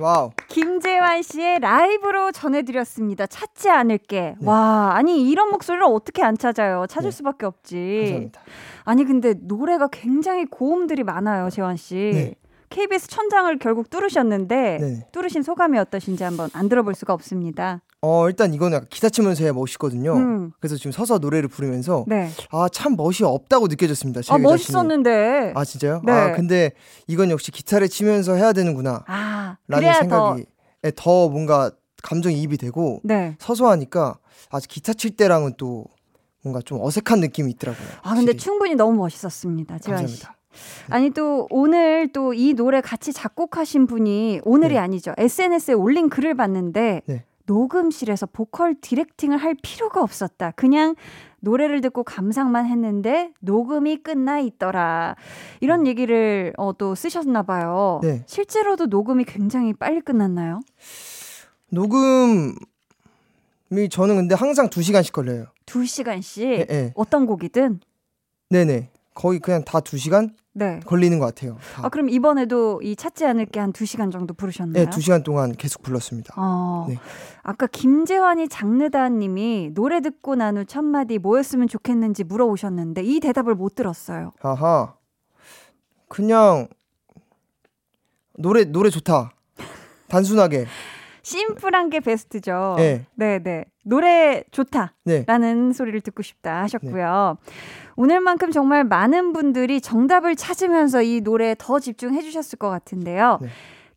[0.00, 0.30] wow.
[0.46, 3.26] 김재환 씨의 라이브로 전해드렸습니다.
[3.26, 4.36] 찾지 않을게.
[4.42, 6.86] 와, 아니 이런 목소리를 어떻게 안 찾아요?
[6.86, 7.16] 찾을 네.
[7.16, 7.96] 수밖에 없지.
[8.02, 8.40] 감사합니다.
[8.84, 11.94] 아니 근데 노래가 굉장히 고음들이 많아요, 재환 씨.
[12.14, 12.34] 네.
[12.70, 15.06] KBS 천장을 결국 뚫으셨는데 네.
[15.12, 17.80] 뚫으신 소감이 어떠신지 한번 안 들어볼 수가 없습니다.
[18.00, 20.14] 어, 일단 이거는 약간 기타 치면서 해야 멋있거든요.
[20.14, 20.52] 음.
[20.60, 22.30] 그래서 지금 서서 노래를 부르면서 네.
[22.50, 24.22] 아, 참 멋이 없다고 느껴졌습니다.
[24.22, 24.38] 제 아.
[24.38, 25.52] 멋있었는데.
[25.56, 26.02] 아, 진짜요?
[26.04, 26.12] 네.
[26.12, 26.72] 아, 근데
[27.08, 29.04] 이건 역시 기타를 치면서 해야 되는구나.
[29.06, 30.44] 아, 라는 더 생각이
[30.84, 33.34] 예, 더 뭔가 감정이 입이 되고 네.
[33.40, 34.18] 서서 하니까
[34.50, 35.86] 아, 기타 칠 때랑은 또
[36.44, 37.88] 뭔가 좀 어색한 느낌이 있더라고요.
[38.02, 38.36] 아 근데 확실히.
[38.38, 40.22] 충분히 너무 멋있었습니다, 재환 씨.
[40.22, 40.37] 감사합니다.
[40.90, 44.78] 아니 또 오늘 또 이 노래 같이 작곡하신 분이 오늘이 네.
[44.78, 45.12] 아니죠.
[45.16, 47.24] SNS에 올린 글을 봤는데 네.
[47.46, 50.52] 녹음실에서 보컬 디렉팅을 할 필요가 없었다.
[50.52, 50.94] 그냥
[51.40, 55.16] 노래를 듣고 감상만 했는데 녹음이 끝나 있더라.
[55.60, 58.00] 이런 얘기를 어, 또 쓰셨나 봐요.
[58.02, 58.22] 네.
[58.26, 60.60] 실제로도 녹음이 굉장히 빨리 끝났나요?
[61.70, 62.54] 녹음이
[63.90, 65.46] 저는 근데 항상 2시간씩 걸려요.
[65.66, 66.92] 두 시간씩 예, 예.
[66.94, 67.80] 어떤 곡이든.
[68.50, 68.90] 네네.
[69.18, 70.78] 거의 그냥 다 2시간 네.
[70.86, 71.56] 걸리는 것 같아요.
[71.74, 71.82] 다.
[71.84, 74.84] 아 그럼 이번에도 이 찾지 않을게 한두 시간 정도 부르셨나요?
[74.84, 76.34] 네, 2시간 동안 계속 불렀습니다.
[76.36, 76.96] 어, 네.
[77.42, 83.56] 아까 김재환이 장르다 님이 노래 듣고 난 후 첫 마디 뭐였으면 좋겠는지 물어오셨는데 이 대답을
[83.56, 84.32] 못 들었어요.
[84.40, 84.94] 아하.
[86.08, 86.68] 그냥
[88.38, 89.32] 노래 노래 좋다.
[90.08, 90.66] 단순하게.
[91.28, 92.74] 심플한 게 베스트죠.
[92.78, 93.04] 네.
[93.14, 93.66] 네, 네.
[93.84, 95.72] 노래 좋다라는 네.
[95.74, 97.36] 소리를 듣고 싶다 하셨고요.
[97.96, 103.40] 오늘만큼 정말 많은 분들이 정답을 찾으면서 이 노래에 더 집중해 주셨을 것 같은데요.
[103.42, 103.48] 네.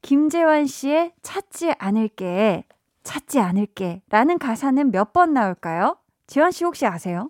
[0.01, 2.65] 김재환 씨의 찾지 않을게,
[3.03, 5.95] 찾지 않을게 라는 가사는 몇 번 나올까요?
[6.27, 7.29] 재환 씨 혹시 아세요?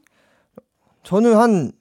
[1.04, 1.72] 저는 한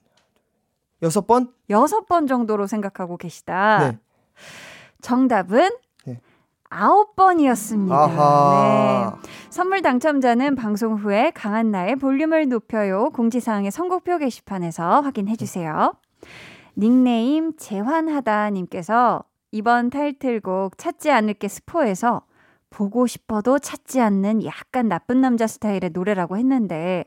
[1.01, 1.51] 여섯 번?
[1.71, 3.89] 여섯 번 정도로 생각하고 계시다.
[3.91, 3.99] 네.
[5.01, 5.77] 정답은 네.
[6.71, 8.07] 아홉 번이었습니다.
[8.07, 9.29] 네.
[9.49, 15.93] 선물 당첨자는 방송 후에 강한 나의 볼륨을 높여요 공지사항의 선곡표 게시판에서 확인해 주세요.
[16.77, 22.21] 닉네임 재환하다님께서 이번 타이틀곡 찾지 않을게 스포에서
[22.69, 27.03] 보고 싶어도 찾지 않는 약간 나쁜 남자 스타일의 노래라고 했는데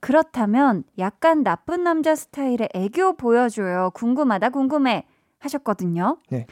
[0.00, 3.90] 그렇다면 약간 나쁜 남자 스타일의 애교 보여줘요.
[3.94, 5.06] 궁금하다 궁금해
[5.38, 6.18] 하셨거든요.
[6.28, 6.46] 네.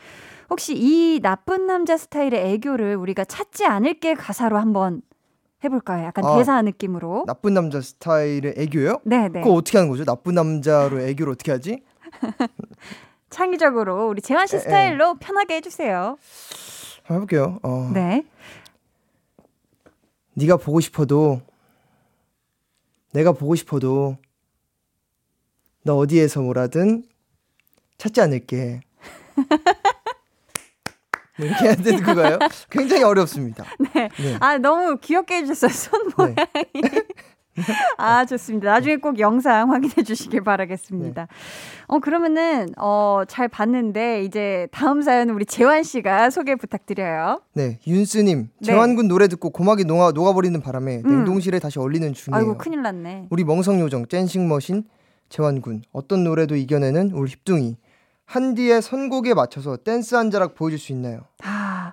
[0.50, 5.02] 혹시 이 나쁜 남자 스타일의 애교를 우리가 찾지 않을게 가사로 한번
[5.64, 6.04] 해볼까요?
[6.06, 7.24] 약간 아, 대사 느낌으로.
[7.26, 9.00] 나쁜 남자 스타일의 애교요?
[9.04, 9.40] 네, 네.
[9.40, 10.04] 그거 어떻게 하는 거죠?
[10.04, 11.82] 나쁜 남자로 애교를 어떻게 하지?
[13.30, 14.62] 창의적으로 우리 재환 씨 에, 에.
[14.62, 16.16] 스타일로 편하게 해주세요.
[17.11, 17.59] 해볼게요.
[17.62, 17.90] 어.
[17.92, 18.24] 네.
[20.35, 21.40] 네가 보고 싶어도
[23.12, 24.16] 내가 보고 싶어도
[25.82, 27.04] 너 어디에서 뭐라든
[27.98, 28.80] 찾지 않을게.
[31.37, 32.38] 뭐 이렇게 해야 되는 그거예요?
[32.70, 33.64] 굉장히 어렵습니다.
[33.79, 34.09] 네.
[34.16, 34.37] 네.
[34.40, 35.70] 아, 너무 귀엽게 해주셨어요.
[35.70, 36.37] 손 모양이.
[37.96, 38.70] 아, 좋습니다.
[38.70, 41.27] 나중에 꼭 영상 확인해 주시길 바라겠습니다.
[41.87, 47.40] 어, 그러면은, 어, 잘 봤는데, 이제 다음 사연은 우리 재환 씨가 소개 부탁드려요.
[47.55, 48.66] 네, 윤스님 네.
[48.66, 51.09] 재환군 노래 듣고 고막이 녹아 녹아버리는 바람에 음.
[51.09, 52.38] 냉동실에 다시 얼리는 중이에요.
[52.38, 53.29] 아이고, 큰일 났네.
[53.31, 54.85] 우리 멍성 요정 dancing machine
[55.29, 57.77] 재환군 어떤 노래도 이겨내는 우리 힙둥이
[58.26, 61.20] 한디의 선곡에 맞춰서 댄스 한 자락 보여줄 수 있나요?
[61.42, 61.92] 아,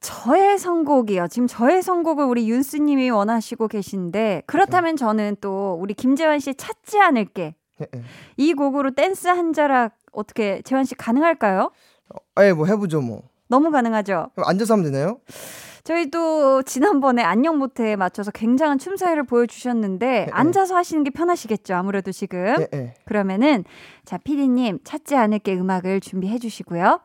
[0.00, 1.28] 저의 선곡이요.
[1.28, 7.54] 지금 저의 선곡을 우리 윤스님이 원하시고 계신데, 그렇다면 저는 또 우리 김재환 씨 찾지 않을게.
[7.80, 8.02] 예, 예.
[8.36, 11.70] 이 곡으로 댄스 한 자락 어떻게 재환 씨 가능할까요?
[12.34, 13.22] 아예 뭐 해보죠 뭐.
[13.48, 14.30] 너무 가능하죠?
[14.36, 15.20] 앉아서 하면 되나요?
[15.88, 20.26] 저희도 지난번에 안녕 모태에 맞춰서 굉장한 춤사위를 보여주셨는데 네.
[20.30, 22.94] 앉아서 하시는 게 편하시겠죠 아무래도 지금 예, 예.
[23.06, 23.64] 그러면은
[24.04, 27.00] 자 피디님 찾지 않을게 음악을 준비해 주시고요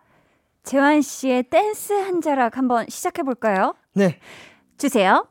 [0.64, 3.74] 재환 씨의 댄스 한 자락 한번 시작해 볼까요?
[3.94, 4.18] 네.
[4.78, 5.28] 주세요.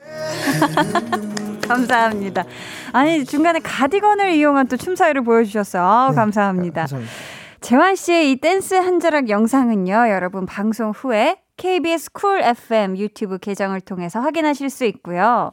[1.68, 2.44] 감사합니다.
[2.92, 5.82] 아니 중간에 가디건을 이용한 또 춤사위를 보여주셨어요.
[5.82, 6.16] 아우, 네.
[6.16, 6.82] 감사합니다.
[6.82, 7.14] 감사합니다.
[7.60, 13.80] 재환 씨의 이 댄스 한 자락 영상은요, 여러분 방송 후에 KBS 쿨 FM 유튜브 계정을
[13.80, 15.52] 통해서 확인하실 수 있고요.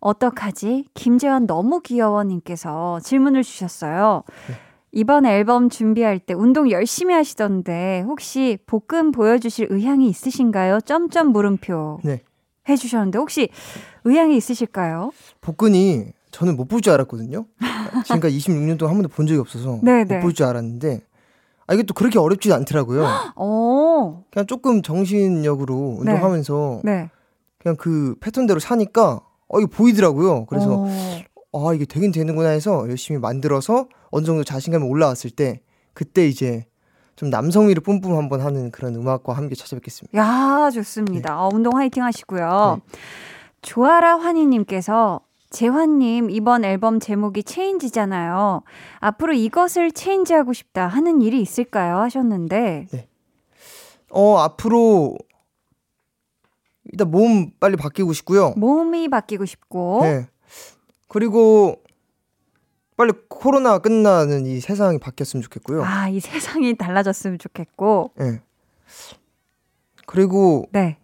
[0.00, 0.86] 어떡하지?
[0.94, 4.22] 김재환 너무 귀여워 님께서 질문을 주셨어요.
[4.92, 10.80] 이번 앨범 준비할 때 운동 열심히 하시던데 혹시 복근 보여주실 의향이 있으신가요?
[10.80, 12.22] 점점 물음표 네.
[12.68, 13.48] 해주셨는데 혹시
[14.04, 15.10] 의향이 있으실까요?
[15.40, 17.44] 복근이 저는 못 볼 줄 알았거든요.
[18.04, 20.16] 지금까지 26년 동안 한 번도 본 적이 없어서 네, 네.
[20.16, 21.00] 못볼 줄 알았는데
[21.68, 23.06] 아 이게 또 그렇게 어렵지 않더라고요.
[23.36, 26.12] 오, 그냥 조금 정신력으로 네.
[26.12, 27.10] 운동하면서 네.
[27.58, 30.46] 그냥 그 패턴대로 사니까 어 이게 보이더라고요.
[30.46, 30.86] 그래서
[31.52, 31.68] 오.
[31.68, 35.60] 아 이게 되긴 되는구나 해서 열심히 만들어서 어느 정도 자신감이 올라왔을 때
[35.92, 36.64] 그때 이제
[37.16, 40.16] 좀 남성미를 뿜뿜 한번 하는 그런 음악과 함께 찾아뵙겠습니다.
[40.16, 41.42] 야, 좋습니다.
[41.42, 42.80] 어, 운동 화이팅 하시고요.
[43.60, 45.20] 조아라 환희님께서
[45.50, 48.62] 재환님 이번 앨범 제목이 체인지잖아요.
[49.00, 51.98] 앞으로 이것을 체인지하고 싶다 하는 일이 있을까요?
[51.98, 52.86] 하셨는데
[54.10, 55.16] 어 앞으로
[56.84, 58.54] 일단 몸 빨리 바뀌고 싶고요.
[58.56, 60.28] 몸이 바뀌고 싶고 네.
[61.08, 61.82] 그리고
[62.96, 65.84] 빨리 코로나 끝나는 이 세상이 바뀌었으면 좋겠고요.
[65.84, 68.42] 아, 이 세상이 달라졌으면 좋겠고 네.
[70.06, 70.98] 그리고 네.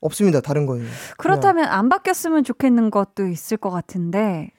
[0.00, 0.40] 없습니다.
[0.40, 0.86] 다른 거는
[1.18, 4.50] 그렇다면 안 바뀌었으면 좋겠는 것도 있을 것 같은데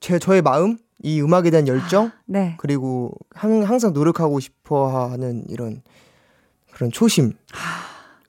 [0.00, 2.56] 제 저의 마음, 이 음악에 대한 열정, 네.
[2.58, 5.82] 그리고 항, 항상 노력하고 싶어하는 이런
[6.72, 7.32] 그런 초심,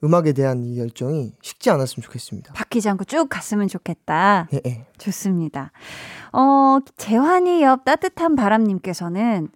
[0.04, 2.52] 음악에 대한 이 열정이 식지 않았으면 좋겠습니다.
[2.54, 4.48] 바뀌지 않고 쭉 갔으면 좋겠다.
[4.52, 4.86] 예, 예.
[4.98, 5.70] 좋습니다.
[6.32, 9.48] 어, 재환이 옆 따뜻한 바람님께서는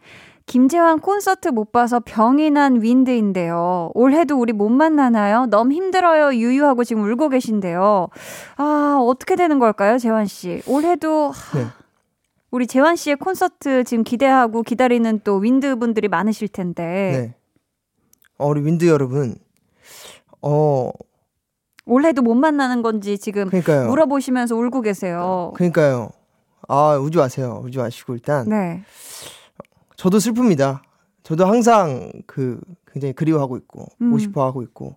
[0.47, 3.91] 김재환 콘서트 못 봐서 병이 난 윈드인데요.
[3.95, 5.47] 올해도 우리 못 만나나요?
[5.47, 6.35] 너무 힘들어요.
[6.37, 8.09] 유유하고 지금 울고 계신데요.
[8.57, 10.63] 아, 어떻게 되는 걸까요, 재환 씨?
[10.69, 11.67] 올해도 하, 네.
[12.53, 16.85] 우리 재환 씨의 콘서트 지금 기대하고 기다리는 또 윈드 분들이 많으실 텐데.
[16.85, 17.35] 네.
[18.39, 19.35] 어, 우리 윈드 여러분,
[20.43, 20.91] 어,
[21.87, 23.89] 올해도 못 만나는 건지 지금 그러니까요.
[23.89, 25.53] 물어보시면서 울고 계세요.
[25.57, 26.11] 그러니까요.
[26.69, 27.61] 아, 울지 마세요.
[27.65, 28.83] 울지 마시고 일단 네.
[30.07, 30.83] 저도 슬픕니다.
[31.25, 32.61] 저도 항상 그
[32.93, 34.11] 굉장히 그리워하고 있고 음.
[34.11, 34.95] 보고 싶어 하고 있고.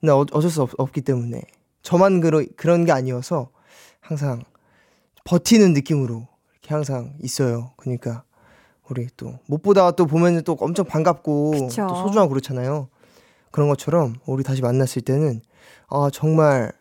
[0.00, 1.42] 근데 어, 어쩔 수 없, 없기 때문에
[1.82, 3.50] 저만 그러, 그런 게 아니어서
[4.00, 4.42] 항상
[5.24, 7.72] 버티는 느낌으로 이렇게 항상 있어요.
[7.76, 8.22] 그러니까
[8.88, 11.86] 우리 또 못 보다가 또 보면 또 엄청 반갑고 그쵸.
[11.86, 12.88] 또 소중하고 그렇잖아요.
[13.50, 15.42] 그런 것처럼 우리 다시 만났을 때는
[15.88, 16.72] 아 정말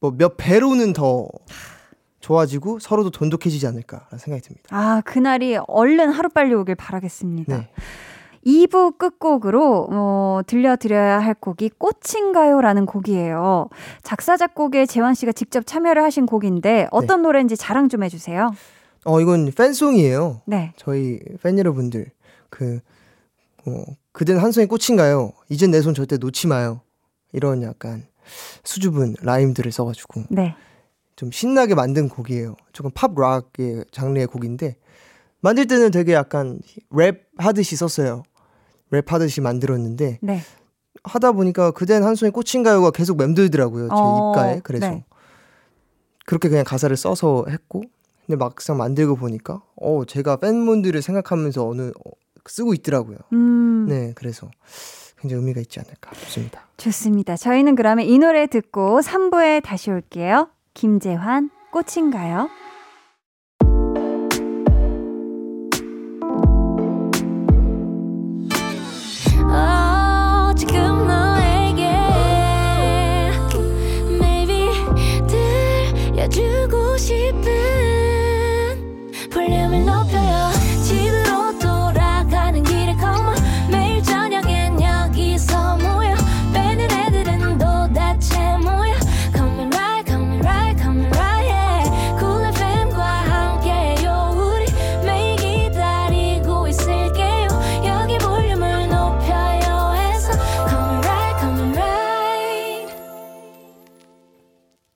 [0.00, 1.26] 뭐 몇 배로는 더
[2.26, 4.68] 좋아지고 서로도 돈독해지지 않을까라는 생각이 듭니다.
[4.70, 7.56] 아, 그날이 얼른 하루빨리 오길 바라겠습니다.
[7.56, 7.70] 네.
[8.44, 13.68] 2부 끝곡으로 어, 들려드려야 할 곡이 꽃인가요 라는 곡이에요.
[14.02, 18.50] 작사 작곡에 재환 씨가 직접 참여를 하신 곡인데 어떤 노래인지 자랑 좀 해주세요.
[19.04, 20.42] 어 이건 팬송이에요.
[20.46, 20.72] 네.
[20.76, 22.06] 저희 팬 여러분들
[22.50, 22.80] 그
[23.66, 25.32] 어, 그댄 한 손에 꽃인가요?
[25.48, 26.80] 이젠 내 손 절대 놓지 마요.
[27.32, 28.04] 이런 약간
[28.64, 30.54] 수줍은 라임들을 써가지고 네.
[31.16, 32.56] 좀 신나게 만든 곡이에요.
[32.72, 34.76] 조금 팝 락의 장르의 곡인데
[35.40, 38.22] 만들 때는 되게 약간 랩 하듯이 썼어요.
[38.90, 40.40] 랩 하듯이 만들었는데 네.
[41.02, 43.88] 하다 보니까 그댄 한 손에 꽃인가요가 계속 맴돌더라고요.
[43.88, 44.60] 제 어, 입가에.
[44.62, 45.04] 그래서 네.
[46.26, 47.82] 그렇게 그냥 가사를 써서 했고
[48.26, 52.10] 근데 막상 만들고 보니까 어 제가 팬분들을 생각하면서 어느 어,
[52.48, 53.18] 쓰고 있더라고요.
[53.32, 54.50] 음, 네, 그래서
[55.18, 56.66] 굉장히 의미가 있지 않을까 싶습니다.
[56.76, 57.36] 좋습니다.
[57.36, 60.48] 저희는 그러면 이 노래 듣고 3부에 다시 올게요.
[60.76, 62.50] 김재환, 꽃인가요?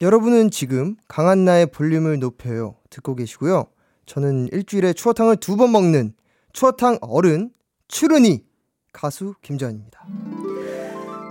[0.00, 3.66] 여러분은 지금 강한나의 볼륨을 높여요 듣고 계시고요.
[4.06, 6.14] 저는 일주일에 추어탕을 두 번 먹는
[6.52, 7.50] 추어탕 어른
[7.86, 8.44] 추르니
[8.92, 10.00] 가수 김재환입니다.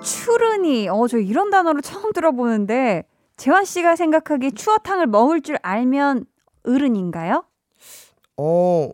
[0.03, 0.87] 추르니.
[0.87, 3.03] 어, 저 이런 단어를 처음 들어보는데
[3.37, 6.25] 재환 씨가 생각하기 추어탕을 먹을 줄 알면
[6.63, 7.43] 어른인가요?
[8.37, 8.89] 어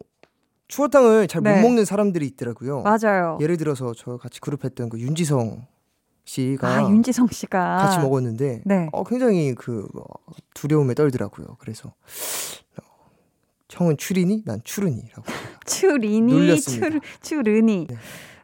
[0.67, 1.61] 추어탕을 잘못 네.
[1.61, 2.81] 먹는 사람들이 있더라고요.
[2.81, 3.37] 맞아요.
[3.41, 5.67] 예를 들어서 저 같이 그룹 했던 그 윤지성
[6.25, 8.89] 씨가 아, 윤지성 씨가 같이 먹었는데 네.
[8.91, 10.03] 어, 굉장히 그 어,
[10.53, 11.57] 두려움에 떨더라고요.
[11.59, 12.83] 그래서 어,
[13.69, 15.23] 형은 추리니 난 추르니라고.
[15.65, 16.87] 추리니 놀렸습니다.
[16.87, 17.95] 추르, 추르니 네.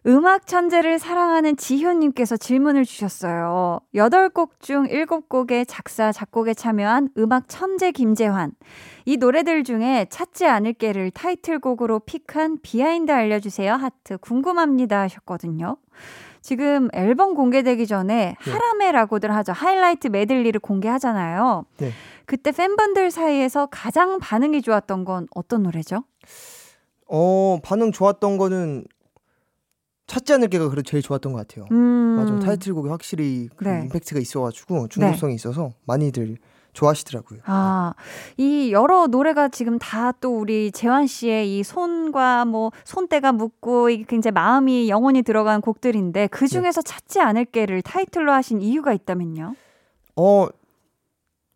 [0.08, 3.82] 음악 천재를 사랑하는 지효님께서 질문을 주셨어요.
[3.94, 8.54] 8곡 중 7곡의 작사, 작곡에 참여한 음악 천재 김재환.
[9.06, 13.74] 이 노래들 중에 찾지 않을게를 타이틀곡으로 pick한 behind 알려주세요.
[13.74, 15.78] 하트 궁금합니다 하셨거든요.
[16.42, 18.52] 지금 앨범 공개되기 전에 네.
[18.52, 19.54] 하라메라고들 하죠.
[19.54, 21.66] 하이라이트 메들리를 공개하잖아요.
[21.78, 21.92] 네.
[22.26, 26.04] 그때 팬분들 사이에서 가장 반응이 좋았던 건 어떤 노래죠?
[27.08, 28.86] 어 반응 좋았던 거는
[30.08, 31.68] 찾지 않을 게가 그래 제일 좋았던 것 같아요.
[31.72, 31.78] 음.
[32.18, 33.82] 맞아 타이틀곡이 확실히 그 네.
[33.84, 36.38] 임팩트가 있어가지고 중독성이 있어서 많이들
[36.74, 37.40] 좋아하시더라고요.
[37.46, 37.94] 아,
[38.38, 44.04] 이 여러 노래가 지금 다 또 우리 재환 씨의 이 손과 뭐 손때가 묻고 이게
[44.08, 49.56] 굉장히 마음이 영혼이 들어간 곡들인데 그 중에서 찾지 않을게를 타이틀로 하신 이유가 있다면요?
[50.16, 50.48] 어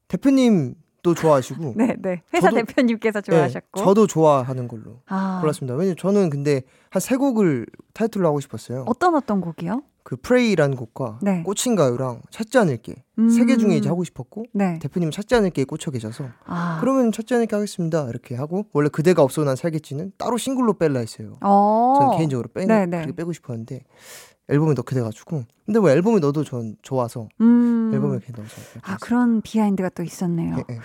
[0.08, 2.22] 대표님도 좋아하시고 네, 네.
[2.34, 3.80] 회사 저도- 대표님께서 네, 좋아하셨고.
[3.84, 5.76] 저도 좋아하는 걸로 아, 골랐습니다.
[5.76, 8.86] 왜냐면 저는 근데 한 세 곡을 타이틀로 하고 싶었어요.
[8.88, 9.82] 어떤 어떤 곡이요?
[10.06, 11.42] 그 프레이라는 곡과 네.
[11.42, 13.28] 꽃인가요랑 찾지 않을게 음.
[13.28, 14.78] 세개 중에 이제 하고 싶었고 네.
[14.78, 16.78] 대표님 찾지 않을게에 꽂혀 계셔서 아.
[16.80, 21.38] 그러면 찾지 않을게 하겠습니다 이렇게 하고 원래 그대가 없어 난 살겠지는 따로 싱글로 뺄라 했어요.
[21.42, 21.96] 어.
[21.98, 22.98] 저는 개인적으로 빼, 네, 네.
[22.98, 23.82] 그렇게 빼고 싶었는데
[24.48, 27.90] 앨범에 넣게 돼가지고 근데 뭐 앨범에 넣어도 전 좋아서 음.
[27.92, 30.58] 앨범에 이렇게 넣어서 이렇게 아, 그런 behind가 또 있었네요.
[30.58, 30.80] 네, 네.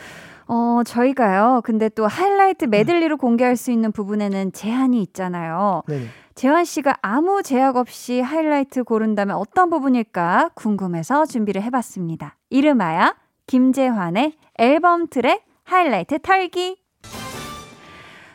[0.53, 1.61] 어, 저희가요.
[1.63, 5.85] 근데 또 하이라이트 메들리로 공개할 수 있는 부분에는 제한이 있잖아요.
[5.87, 6.07] 네네.
[6.35, 12.37] 재환 씨가 아무 제약 없이 하이라이트 고른다면 어떤 부분일까 궁금해서 준비를 해봤습니다.
[12.51, 13.15] 이름하여
[13.47, 16.83] 김재환의 앨범 트랙 하이라이트 털기.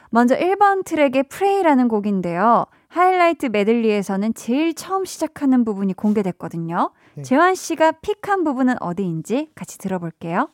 [0.09, 2.65] 먼저 1번 트랙의 Pray라는 곡인데요.
[2.87, 6.91] 하이라이트 메들리에서는 제일 처음 시작하는 부분이 공개됐거든요.
[7.15, 7.23] 네.
[7.23, 10.47] 재환 씨가 pick한 부분은 어디인지 같이 들어볼게요.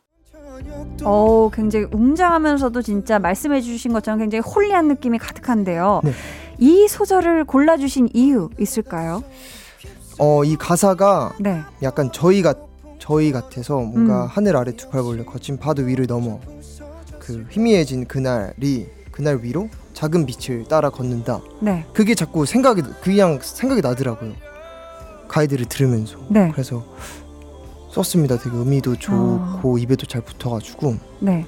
[1.03, 6.01] 오, 굉장히 웅장하면서도 진짜 말씀해 주신 것처럼 굉장히 홀리한 느낌이 가득한데요.
[6.03, 6.11] 네.
[6.59, 9.23] 이 소절을 골라 주신 이유 있을까요?
[10.19, 11.61] 어, 이 가사가 네.
[11.81, 12.57] 약간 저희 같
[12.99, 14.27] 저희 같아서 뭔가 음.
[14.29, 16.39] 하늘 아래 두 팔 벌려 거친 파도 위를 넘어
[17.17, 21.41] 그 희미해진 그날이 그날 위로 작은 빛을 따라 걷는다.
[21.61, 21.83] 네.
[21.93, 24.33] 그게 자꾸 생각이 그냥 생각이 나더라고요.
[25.27, 26.51] 가이드를 들으면서 네.
[26.51, 26.83] 그래서
[27.91, 28.37] 썼습니다.
[28.37, 31.45] 되게 의미도 좋고 입에도 잘 붙어가지고 네.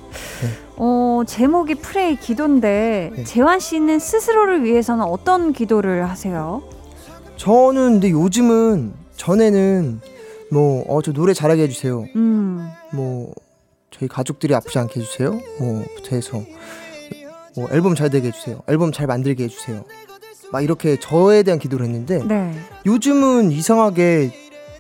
[0.76, 3.24] 어, 제목이 프레이 기도인데 네.
[3.24, 6.62] 재환 씨는 스스로를 위해서는 어떤 기도를 하세요?
[7.38, 10.02] 저는 근데 요즘은 전에는
[10.52, 12.06] 뭐 어 저 노래 잘하게 해주세요.
[12.16, 12.70] 음.
[12.92, 13.34] 뭐
[13.92, 15.32] 저희 가족들이 아프지 않게 해주세요.
[15.60, 16.44] 뭐부터 해서
[17.56, 18.62] 뭐 앨범 잘 되게 해주세요.
[18.68, 19.84] 앨범 잘 만들게 해주세요.
[20.52, 22.54] 막 이렇게 저에 대한 기도를 했는데 네.
[22.86, 24.32] 요즘은 이상하게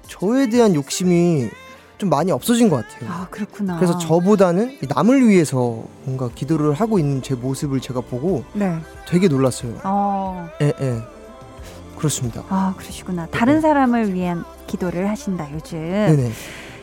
[0.07, 1.49] 저에 대한 욕심이
[1.97, 3.09] 좀 많이 없어진 것 같아요.
[3.09, 3.77] 아, 그렇구나.
[3.77, 8.77] 그래서 저보다는 이 남을 위해서 뭔가 기도를 하고 있는 제 모습을 제가 보고 네.
[9.07, 9.79] 되게 놀랐어요.
[9.83, 10.49] 어.
[10.61, 11.01] 예, 예.
[11.97, 12.43] 그렇습니다.
[12.49, 13.27] 아, 그러시구나.
[13.27, 15.79] 다른 사람을 위한 기도를 하신다, 요즘.
[15.79, 16.31] 네네.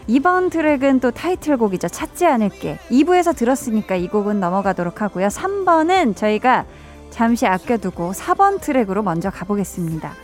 [0.07, 1.89] 이번 트랙은 또 타이틀곡이죠.
[1.89, 2.79] 찾지 않을게.
[2.91, 5.29] 2부에서 들었으니까 이 곡은 넘어가도록 하고요.
[5.29, 6.65] 3번은 저희가
[7.11, 10.15] 잠시 아껴두고 4번 트랙으로 먼저 가보겠습니다.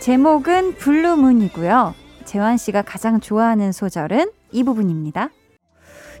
[0.00, 1.94] 제목은 Blue Moon이고요.
[2.22, 5.30] 재환 씨가 가장 좋아하는 소절은 이 부분입니다.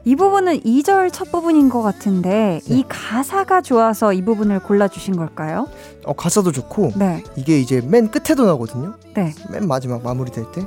[0.04, 2.74] 이 부분은 2절 첫 부분인 것 같은데 네.
[2.74, 5.68] 이 가사가 좋아서 이 부분을 골라주신 걸까요?
[6.04, 8.94] 어, 가사도 좋고 네, 이게 이제 맨 끝에도 나거든요.
[9.14, 9.32] 네.
[9.50, 10.66] 맨 마지막 마무리될 때.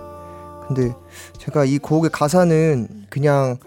[0.68, 0.96] 근데
[1.38, 3.58] 제가 이 곡의 가사는 그냥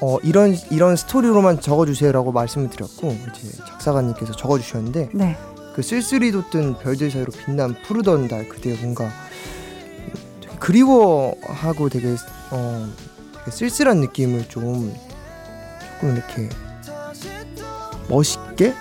[0.00, 5.36] 어, 이런 이런 스토리로만 적어주세요라고 말씀을 드렸고 이제 작사가님께서 적어주셨는데 네.
[5.74, 9.10] 그 쓸쓸히 돋던 별들 사이로 빛난 푸르던 날 그대 뭔가
[10.60, 12.14] 그리워하고 되게
[12.50, 12.86] 어
[13.38, 14.94] 되게 쓸쓸한 느낌을 좀
[16.00, 16.48] 조금 이렇게
[18.08, 18.74] 멋있게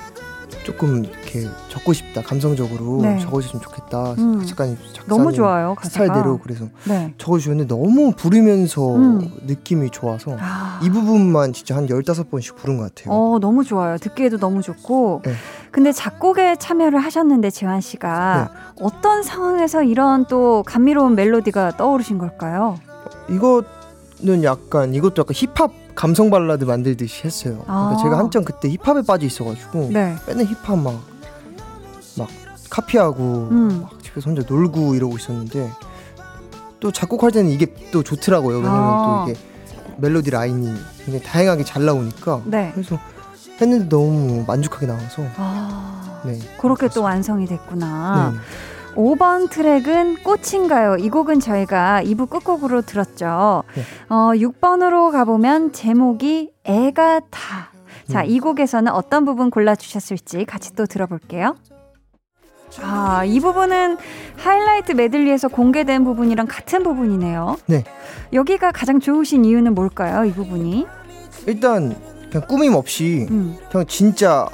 [0.66, 3.20] 조금 이렇게 적고 싶다 감성적으로 네.
[3.20, 4.46] 적어주셨으면 좋겠다 음.
[4.46, 5.90] 작가님 작사님 너무 좋아요, 가사가.
[6.06, 7.14] 스타일대로 그래서 네.
[7.18, 9.32] 적어주셨는데 너무 부르면서 음.
[9.46, 10.80] 느낌이 좋아서 아.
[10.84, 13.98] 이 부분만 진짜 한 15번씩 부른 것 같아요 어, 너무 좋아요.
[13.98, 15.22] 듣기에도 너무 좋고.
[15.24, 15.34] 네.
[15.72, 18.84] 근데 작곡에 참여를 하셨는데 재환 씨가 네.
[18.84, 22.78] 어떤 상황에서 이런 또 감미로운 멜로디가 떠오르신 걸까요?
[23.30, 27.64] 이거는 약간 이것도 약간 힙합 감성 발라드 만들듯이 했어요.
[27.66, 27.98] 그러니까 아.
[28.02, 30.16] 제가 한참 그때 힙합에 빠져 있어가지고 네.
[30.28, 31.02] 맨날 힙합 막,
[32.18, 32.28] 막
[32.70, 33.82] 카피하고 음.
[33.82, 35.72] 막 집에서 혼자 놀고 이러고 있었는데
[36.80, 38.58] 또 작곡할 때는 이게 또 좋더라고요.
[38.58, 39.24] 왜냐면 아.
[39.26, 39.40] 또 이게
[39.98, 42.72] 멜로디 라인이 굉장히 다양하게 잘 나오니까 네.
[42.74, 43.00] 그래서
[43.60, 46.40] 했는데 너무 만족하게 나와서 아, 네.
[46.60, 48.34] 그렇게 또 완성이 됐구나.
[48.34, 48.40] 네.
[48.96, 50.98] 5번 트랙은 꽃인가요?
[50.98, 53.64] 이 곡은 저희가 2부 끝곡으로 들었죠.
[53.76, 53.84] 네.
[54.10, 57.72] 어, 6번으로 가보면 제목이 애가 타.
[58.08, 58.26] 자, 음.
[58.26, 61.56] 이 곡에서는 어떤 부분 골라주셨을지 같이 또 들어볼게요.
[62.82, 63.98] 아, 이 부분은
[64.38, 67.58] 하이라이트 메들리에서 공개된 부분이랑 같은 부분이네요.
[67.68, 67.84] 네.
[68.34, 70.26] 여기가 가장 좋으신 이유는 뭘까요?
[70.26, 70.86] 이 부분이?
[71.46, 71.96] 일단
[72.38, 73.58] 그냥 꾸밈 없이 음.
[73.72, 74.48] 그냥 진짜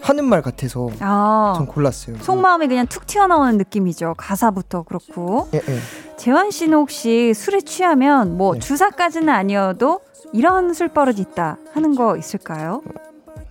[0.00, 2.16] 하는 말 같아서 아, 전 골랐어요.
[2.18, 4.14] 속마음이 그냥 툭 튀어나오는 느낌이죠.
[4.16, 5.48] 가사부터 그렇고.
[5.54, 5.78] 예, 예.
[6.16, 8.58] 재환 씨는 혹시 술에 취하면 뭐 네.
[8.58, 10.00] 주사까지는 아니어도
[10.32, 12.82] 이런 술버릇 있다 하는 거 있을까요?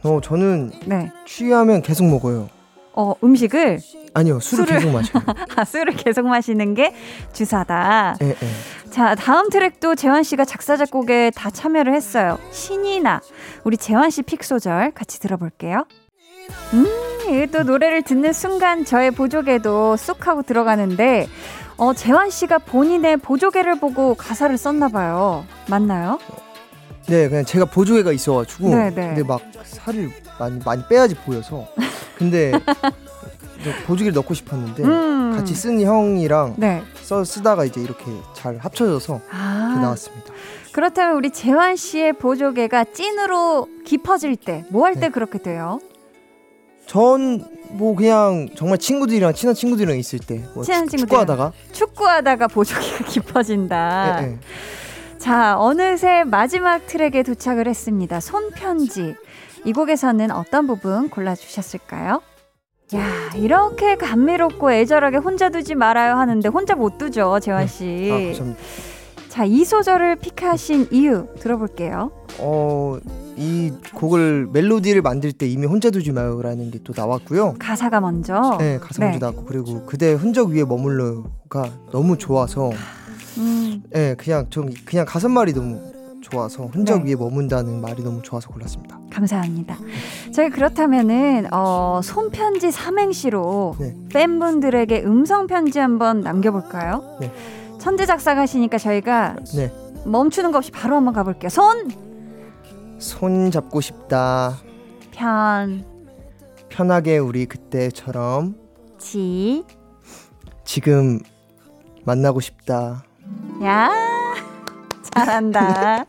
[0.04, 1.12] 어 저는 네.
[1.26, 2.50] 취하면 계속 먹어요.
[2.94, 3.80] 어, 음식을
[4.14, 5.24] 아니요 술을, 술을- 계속 마셔요.
[5.56, 6.94] 아, 술을 계속 마시는 게
[7.34, 8.18] 주사다.
[8.22, 8.36] 예, 예.
[8.92, 12.38] 자, 다음 트랙도 재환 씨가 작사 작곡에 다 참여를 했어요.
[12.52, 13.22] 신이 나.
[13.64, 15.86] 우리 재환 씨 pick 소절 같이 들어볼게요.
[16.74, 16.86] 음,
[17.30, 21.30] 이게 또 노래를 듣는 순간 저의 보조개도 쑥 하고 들어가는데
[21.78, 25.46] 어, 재환 씨가 본인의 보조개를 보고 가사를 썼나 봐요.
[25.70, 26.20] 맞나요?
[27.08, 29.08] 네, 그냥 제가 보조개가 있어가지고 네, 네.
[29.08, 30.12] 근데 막 살을
[30.42, 31.68] 많이 많이 빼야지 보여서
[32.18, 32.52] 근데
[33.86, 35.34] 보조개를 넣고 싶었는데 음.
[35.36, 36.82] 같이 쓴 형이랑 네.
[37.02, 40.34] 써 쓰다가 이제 이렇게 잘 합쳐져서 이렇게 아, 나왔습니다.
[40.72, 45.10] 그렇다면 우리 재환 씨의 보조개가 찐으로 깊어질 때, 뭐 할때 네.
[45.10, 45.80] 그렇게 돼요?
[46.88, 50.98] 전 뭐 그냥 정말 친구들이랑 친한 친구들이랑 있을 때 뭐 친한 친구들이랑.
[51.26, 54.24] 축구하다가 축구하다가 보조개가 깊어진다.
[54.24, 54.38] 예, 예.
[55.18, 58.20] 자, 어느새 마지막 트랙에 도착을 했습니다.
[58.20, 59.16] 손편지.
[59.66, 62.22] 이 곡에서는 어떤 부분 골라주셨을까요?
[62.96, 68.10] 야, 이렇게 감미롭고 애절하게 혼자 두지 말아요 하는데 혼자 못 두죠, 재환 씨.
[68.12, 68.60] 아, 감사합니다.
[69.30, 72.12] 자, 이 소절을 픽하신 이유 들어볼게요.
[72.40, 72.98] 어,
[73.38, 77.56] 이 곡을 멜로디를 만들 때 이미 혼자 두지 마요라는 게 또 나왔고요.
[77.60, 78.58] 가사가 먼저.
[78.60, 79.12] 네, 가사 네.
[79.12, 82.72] 먼저 나왔고 그리고 그대 흔적 위에 머물러가 너무 좋아서
[83.38, 85.80] 음, 네, 그냥 좀 그냥 가사말이 너무
[86.32, 87.10] 좋아서 흔적 네.
[87.12, 89.00] 위에 머문다는 말이 너무 좋아서 골랐습니다.
[89.12, 89.78] 감사합니다.
[90.34, 93.96] 저희 그렇다면은 어, 손편지 삼행시로 네.
[94.10, 97.18] 팬분들에게 음성 편지 한번 남겨볼까요?
[97.20, 97.32] 네.
[97.80, 99.72] 천재 작사가시니까 저희가 네.
[100.06, 101.50] 멈추는 거 없이 바로 한번 가볼게요.
[101.50, 101.92] 손,
[102.98, 104.58] 손 잡고 싶다.
[105.12, 105.86] 편,
[106.70, 108.56] 편하게 우리 그때처럼
[108.98, 109.66] 지,
[110.64, 111.20] 지금
[112.06, 113.04] 만나고 싶다.
[113.64, 113.92] 야,
[115.16, 116.06] 잘한다.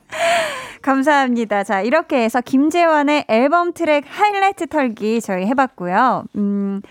[0.83, 1.63] 감사합니다.
[1.65, 6.25] 자, 이렇게 해서 김재환의 앨범 트랙 하이라이트 털기 저희 해봤고요.
[6.37, 6.83] 음,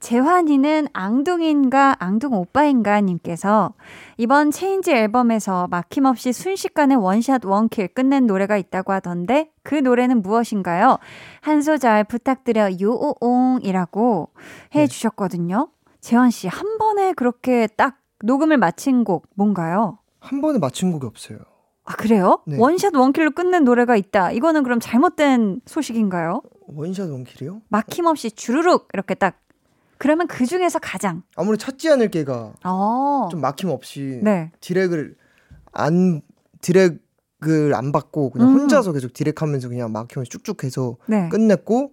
[0.00, 3.74] 재환이는 앙둥인가 앙둥 오빠인가 님께서
[4.16, 10.22] 이번 Change 앨범에서 막힘없이 순식간에 one shot one kill 끝낸 노래가 있다고 하던데 그 노래는
[10.22, 10.98] 무엇인가요?
[11.42, 14.30] 한 소절 부탁드려 요옹이라고
[14.74, 15.68] 해 주셨거든요.
[16.00, 19.99] 재환 씨 한 번에 그렇게 딱 녹음을 마친 곡 뭔가요?
[20.20, 21.38] 한 번에 마친 곡이 없어요.
[21.84, 22.42] 아 그래요?
[22.46, 22.56] 네.
[22.58, 24.30] one shot one kill로 끝낸 노래가 있다.
[24.32, 26.42] 이거는 그럼 잘못된 소식인가요?
[26.68, 27.62] one shot one kill이요?
[27.68, 29.40] 막힘없이 주르륵 이렇게 딱
[29.98, 33.28] 그러면 그 중에서 가장 아무리 찾지 않을 게가 어.
[33.30, 34.52] 좀 막힘 없이 네.
[34.60, 35.16] 디렉을
[35.72, 36.22] 안
[36.60, 38.60] 디렉을 안 받고 그냥 음.
[38.60, 41.28] 혼자서 계속 디렉하면서 그냥 막힘 없이 쭉쭉 해서 네.
[41.28, 41.92] 끝냈고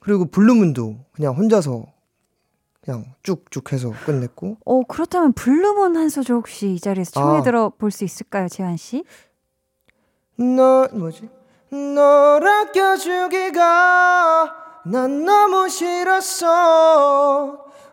[0.00, 1.86] 그리고 Blue Moon도 그냥 혼자서
[2.84, 7.42] 그냥 쭉쭉 해서 끝냈고 어 그렇다면 Blue Moon 한 소절 혹시 이 자리에서 청해 아.
[7.42, 9.04] 들어 볼 수 있을까요, 재환 씨?
[10.36, 11.28] 너 뭐지?
[11.70, 13.62] 널 아껴주기가
[14.86, 16.44] 난 너무 싫었어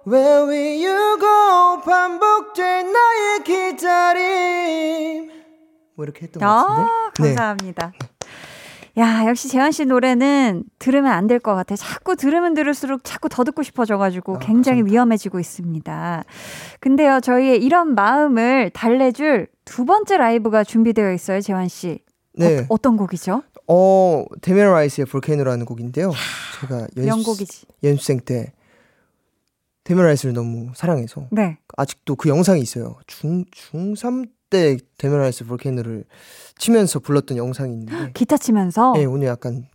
[0.06, 5.32] Where will you go 반복된 나의 기다림
[5.96, 7.36] 뭐 이렇게 했던 것 같은데 아, 네.
[7.36, 7.94] 감사합니다.
[8.98, 11.78] 야, 역시 재환 씨 노래는 들으면 안 될 것 같아요.
[11.78, 14.92] 자꾸 들으면 들을수록 자꾸 더 듣고 싶어져가지고 아, 굉장히 감사합니다.
[14.92, 16.24] 위험해지고 있습니다.
[16.82, 22.00] 근데요, 저희의 이런 마음을 달래줄 두 번째 라이브가 준비되어 있어요, 재환 씨.
[22.34, 22.66] 네.
[22.70, 23.44] 어, 떤 곡이죠?
[23.68, 26.12] 어, 데미안 라이스의 Volcano라는 곡인데요.
[26.62, 27.66] 제가 연습, 명곡이지.
[27.84, 28.52] 연습생 때
[29.86, 31.58] 데미안 라이스를 너무 사랑해서 네.
[31.78, 32.98] 아직도 그 영상이 있어요.
[33.08, 36.04] 중, 중3 때 데미안 라이스 Volcano를
[36.60, 38.94] 치면서 불렀던 영상이 있는데 기타 치면서.
[38.96, 39.66] 네, 오늘 약간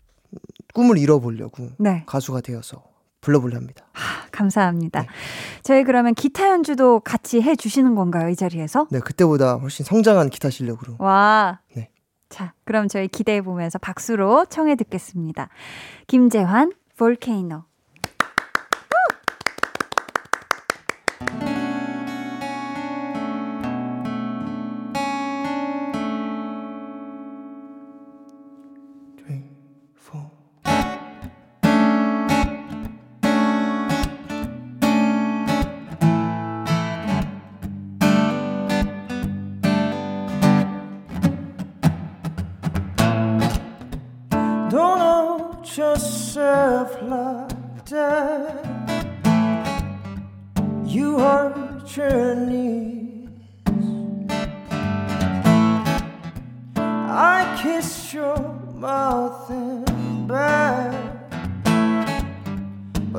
[0.72, 2.04] 꿈을 이뤄보려고 네.
[2.06, 2.84] 가수가 되어서
[3.20, 3.86] 불러보려 합니다.
[4.30, 5.00] 감사합니다.
[5.00, 5.08] 네.
[5.62, 8.86] 저희 그러면 기타 연주도 같이 해 주시는 건가요, 이 자리에서?
[8.90, 10.96] 네, 그때보다 훨씬 성장한 기타 실력으로.
[10.98, 11.60] 와.
[11.74, 11.90] 네.
[12.28, 15.48] 자, 그럼 저희 기대해 보면서 박수로 청해 듣겠습니다.
[16.06, 17.64] 김재환, 볼케이노.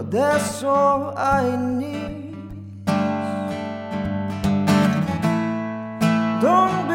[0.09, 2.35] That's all I need.
[6.41, 6.86] Don't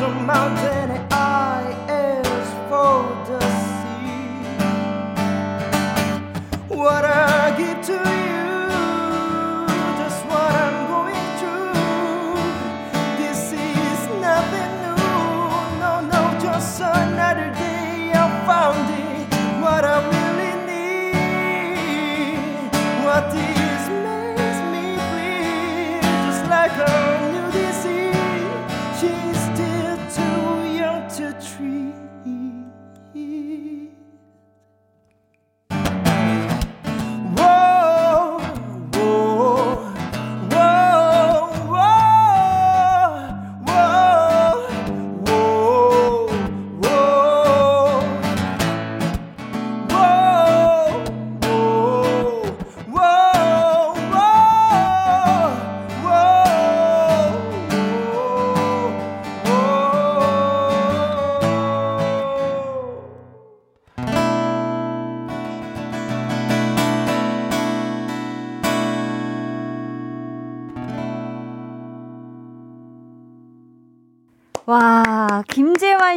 [0.00, 1.07] a mountain.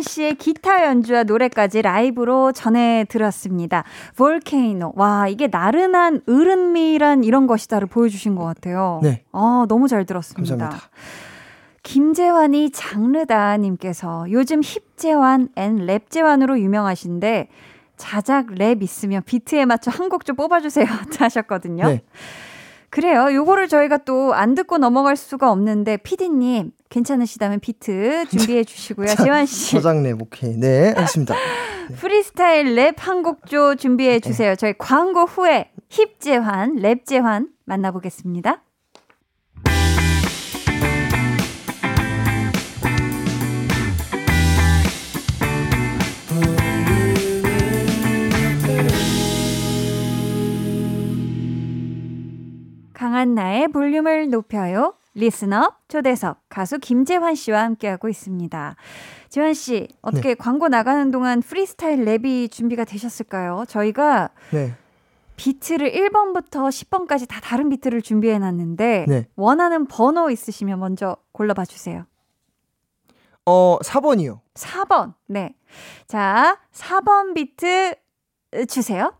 [0.02, 3.84] 김재환 씨의 기타 연주와 노래까지 라이브로 전해 들었습니다.
[4.18, 4.94] Volcano.
[4.96, 9.00] 와, 이게 나른한 으른미란 이런 것이다를 보여주신 것 같아요.
[9.04, 9.24] 네.
[9.32, 10.58] 아, 너무 잘 들었습니다.
[10.58, 10.90] 감사합니다.
[11.84, 17.48] 김재환이 장르다님께서 요즘 hip재환 and 랩재환으로 유명하신데
[17.98, 20.86] 자작 랩 있으면 비트에 맞춰 한 곡 좀 뽑아주세요
[21.20, 21.88] 하셨거든요.
[21.88, 22.02] 네.
[22.92, 23.34] 그래요.
[23.34, 29.08] 요거를 저희가 또 안 듣고 넘어갈 수가 없는데 피디님 괜찮으시다면 비트 준비해 주시고요.
[29.16, 30.56] 재환 씨 자작 랩 오케이.
[30.58, 31.36] 네, 알겠습니다.
[31.98, 34.56] 프리스타일 랩 한 곡조 준비해 주세요.
[34.56, 38.62] 저희 광고 후에 힙 재환, 랩 재환 만나보겠습니다.
[53.32, 54.94] 한나의 볼륨을 높여요.
[55.14, 58.76] listener 초대석 가수 김재환 씨와 함께하고 있습니다.
[59.30, 60.36] 재환 씨, 어떻게 네.
[60.36, 63.64] 광고 나가는 동안 프리스타일 랩이 준비가 되셨을까요?
[63.68, 64.74] 저희가 네.
[65.38, 69.26] 비트를 1번부터 10번까지 다 다른 비트를 준비해 놨는데 네.
[69.36, 72.06] 원하는 번호 있으시면 먼저 골라봐 주세요.
[73.46, 74.40] 어, 4번이요.
[74.54, 75.14] 4번.
[75.28, 75.56] 네.
[76.08, 77.96] 자, 4번 비트
[78.68, 79.14] 주세요.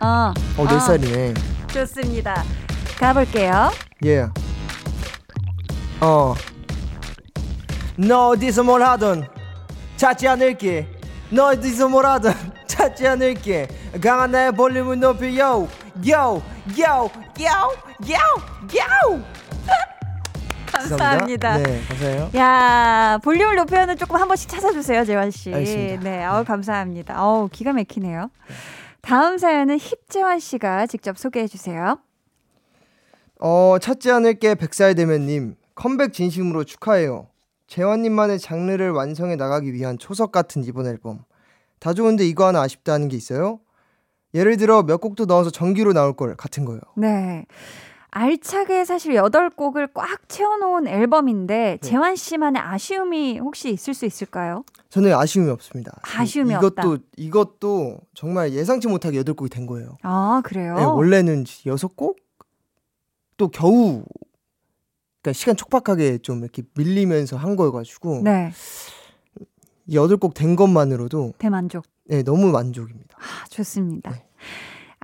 [0.00, 0.78] 어, 어, 내 아.
[0.78, 1.53] 살이네.
[1.74, 2.44] 좋습니다.
[3.00, 3.72] 가볼게요.
[4.04, 4.28] 예.
[6.00, 6.34] 어.
[7.96, 9.24] 너 어디서 뭘 하든
[9.96, 10.88] 찾지 않을게.
[11.30, 12.32] 너 어디서 뭘 하든
[12.68, 13.66] 찾지 않을게.
[14.00, 15.68] 강한 나의 볼륨을 높여 요.
[16.08, 16.42] 요.
[16.78, 17.10] 요.
[17.40, 17.72] 요.
[18.08, 18.16] 요.
[18.76, 19.24] 요.
[20.70, 21.58] 감사합니다.
[21.58, 22.30] 네, 감사해요.
[22.36, 25.52] 야, 볼륨을 높여는 조금 한 번씩 찾아주세요, 재환 씨.
[25.52, 26.02] 알겠습니다.
[26.02, 27.24] 네, 어우, 감사합니다.
[27.24, 28.30] 어우, 기가 막히네요.
[29.04, 31.98] 다음 사연은 힙재환 씨가 직접 소개해 주세요.
[33.40, 37.28] 어, 찾지 않을게 백살 대면님 컴백 진심으로 축하해요.
[37.66, 41.24] 재환님만의 장르를 완성해 나가기 위한 초석 같은 이번 앨범.
[41.80, 43.60] 다 좋은데 이거 하나 아쉽다는 게 있어요?
[44.32, 46.80] 예를 들어 몇 곡도 넣어서 정기로 나올 걸 같은 거요.
[46.96, 47.46] 네.
[48.10, 51.88] 알차게 사실 8곡을 꽉 채워놓은 앨범인데, 네.
[51.88, 54.64] 재환 씨만의 아쉬움이 혹시 있을 수 있을까요?
[54.94, 56.00] 저는 아쉬움이 없습니다.
[56.02, 57.04] 아쉬움이 이것도 없다.
[57.16, 59.96] 이것도 정말 예상치 못하게 여덟 곡이 된 거예요.
[60.02, 60.76] 아, 그래요?
[60.76, 62.20] 네, 원래는 여섯 곡?
[63.36, 64.04] 또 겨우
[65.20, 68.52] 그러니까 시간 촉박하게 좀 이렇게 밀리면서 한 거여가지고 네,
[69.86, 71.84] 이 여덟 곡 된 것만으로도 대만족.
[72.04, 73.18] 네, 너무 만족입니다.
[73.18, 74.12] 아, 좋습니다.
[74.12, 74.23] 네.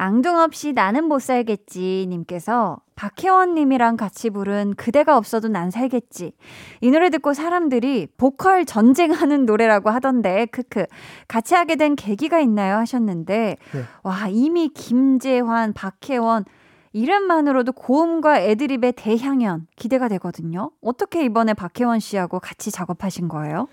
[0.00, 6.32] 앙둥 없이 나는 못 살겠지 님께서 박혜원 님이랑 같이 부른 그대가 없어도 난 살겠지.
[6.80, 10.86] 이 노래 듣고 사람들이 보컬 전쟁하는 노래라고 하던데 크크.
[11.28, 13.84] 같이 하게 된 계기가 있나요 하셨는데 네.
[14.02, 16.46] 와, 이미 김재환, 박혜원
[16.94, 20.70] 이름만으로도 고음과 애드립의 대향연 기대가 되거든요.
[20.80, 23.68] 어떻게 이번에 박혜원 씨하고 같이 작업하신 거예요?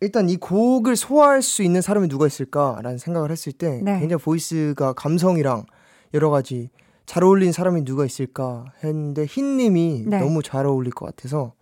[0.00, 4.00] 일단 이 곡을 소화할 수 있는 사람이 누가 있을까라는 생각을 했을 때 네.
[4.00, 5.66] 굉장히 voice가 감성이랑
[6.14, 6.70] 여러 가지
[7.04, 10.20] 잘 어울리는 사람이 누가 있을까 했는데 흰님이 네.
[10.20, 11.52] 너무 잘 어울릴 것 같아서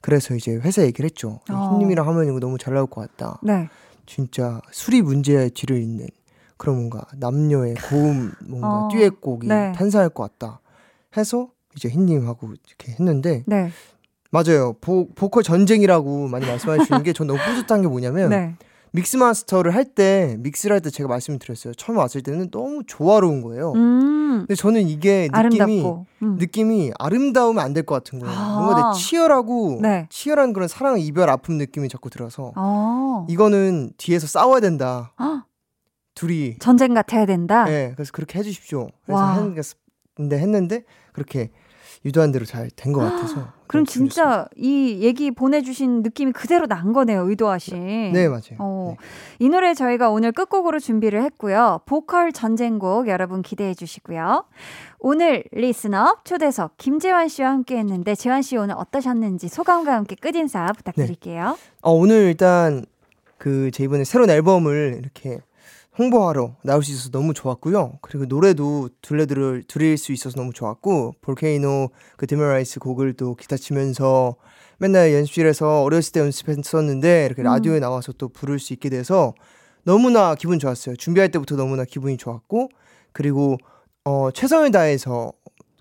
[0.00, 1.40] 그래서 이제 회사 얘기를 했죠.
[1.50, 1.70] 어.
[1.72, 3.40] 흰님이랑 하면 이거 너무 잘 나올 것 같다.
[3.42, 3.68] 네.
[4.06, 6.06] 진짜 수리 문제의 뒤를 잇는
[6.56, 8.88] 그런 뭔가 남녀의 고음 뭔가 어.
[8.92, 9.72] 듀엣곡이 네.
[9.72, 10.60] 탄생할 것 같다
[11.16, 13.70] 해서 이제 흰님하고 이렇게 했는데 네.
[14.34, 18.56] 맞아요 보, 보컬 전쟁이라고 많이 말씀해 주는 게 전 너무 뿌듯한 게 뭐냐면 네.
[18.92, 23.42] 믹스 마스터를 할 때 믹스를 할 때 제가 말씀을 드렸어요 처음 왔을 때는 너무 조화로운
[23.42, 24.38] 거예요 음.
[24.46, 25.84] 근데 저는 이게 느낌이.
[26.22, 26.36] 음.
[26.38, 28.60] 느낌이 아름다우면 안 될 것 같은 거예요 아.
[28.60, 30.06] 뭔가 내 치열하고 네.
[30.10, 33.26] 치열한 그런 사랑 이별 아픔 느낌이 자꾸 들어서 어.
[33.28, 35.44] 이거는 뒤에서 싸워야 된다 헉,
[36.14, 37.64] 둘이 전쟁 같아야 된다.
[37.64, 38.86] 네, 그래서 그렇게 해주십시오.
[39.04, 39.34] 그래서 와.
[39.34, 41.50] 했는데 했는데 그렇게
[42.04, 43.34] 유도한 대로 잘 된 것 같아서.
[43.66, 47.72] 그럼 너무 기분 진짜 이 얘기 보내주신 느낌이 그대로 난 거네요, 의도하신.
[47.76, 48.12] 좋습니다.
[48.18, 48.56] 네 맞아요.
[48.58, 49.06] 어, 네.
[49.38, 51.80] 이 노래 저희가 오늘 끝곡으로 준비를 했고요.
[51.86, 54.44] 보컬 전쟁곡 여러분 기대해 주시고요.
[54.98, 61.56] 오늘 listener 초대석 김재환 씨와 함께 했는데 재환 씨 오늘 어떠셨는지 소감과 함께 끝인사 부탁드릴게요.
[61.82, 62.84] 어, 오늘 일단
[63.38, 65.40] 그 제 이번에 새로운 앨범을 이렇게
[65.98, 67.98] 홍보하러 나올 수 있어서 너무 좋았고요.
[68.00, 73.56] 그리고 노래도 들려드릴 드릴 수 있어서 너무 좋았고 Volcano 그 데미안 라이스 곡을 또 기타
[73.56, 74.36] 치면서
[74.78, 77.44] 맨날 연습실에서 어렸을 때 연습했었는데 이렇게 음.
[77.44, 79.34] 라디오에 나와서 또 부를 수 있게 돼서
[79.84, 80.96] 너무나 기분 좋았어요.
[80.96, 82.70] 준비할 때부터 너무나 기분이 좋았고
[83.12, 83.56] 그리고
[84.04, 85.32] 어 최선을 다해서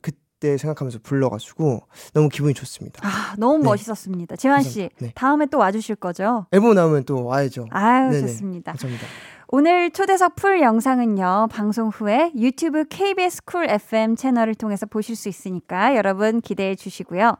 [0.02, 1.82] 그때 생각하면서 불러가지고
[2.14, 3.00] 너무 기분이 좋습니다.
[3.04, 3.64] 아, 너무 네.
[3.64, 4.36] 멋있었습니다.
[4.36, 4.90] 재환 씨.
[5.00, 5.12] 네.
[5.16, 6.46] 다음에 또 와주실 거죠?
[6.52, 7.68] 앨범 나오면 또 와야죠.
[7.72, 8.28] 아유, 네네.
[8.28, 8.74] 좋습니다.
[8.74, 9.08] 감사합니다.
[9.48, 15.96] 오늘 초대석 full 영상은요, 방송 후에 유튜브 KBS 쿨 FM 채널을 통해서 보실 수 있으니까
[15.96, 17.38] 여러분 기대해 주시고요.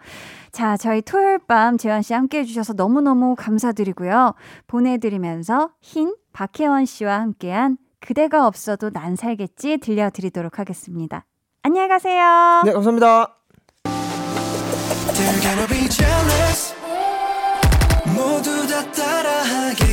[0.52, 4.34] 자, 저희 토요일 밤 재환 씨 함께 해주셔서 너무너무 감사드리고요.
[4.68, 11.26] 보내드리면서 흰 박혜원 씨와 함께한 그대가 없어도 난 살겠지 들려드리도록 하겠습니다.
[11.64, 12.64] 안녕히 가세요.
[12.66, 13.38] 네, 감사합니다.
[18.16, 19.93] 모두 다 따라하게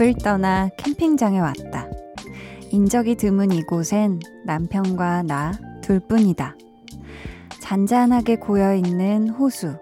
[0.00, 1.86] 집을 떠나 캠핑장에 왔다.
[2.70, 6.56] 인적이 드문 이곳엔 남편과 나 둘뿐이다.
[7.60, 9.76] 잔잔하게 고여 있는 호수,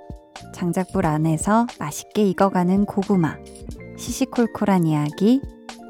[0.53, 3.37] 장작불 안에서 맛있게 익어가는 고구마,
[3.97, 5.41] 시시콜콜한 이야기,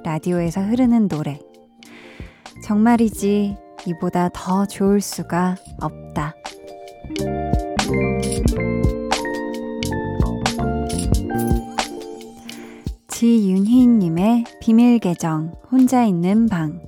[0.04, 1.40] 라디오에서 흐르는 노래.
[2.62, 3.56] 정말이지
[3.86, 6.34] 이보다 더 좋을 수가 없다.
[13.18, 16.80] 지윤희님의 비밀 계정, 혼자 있는 방.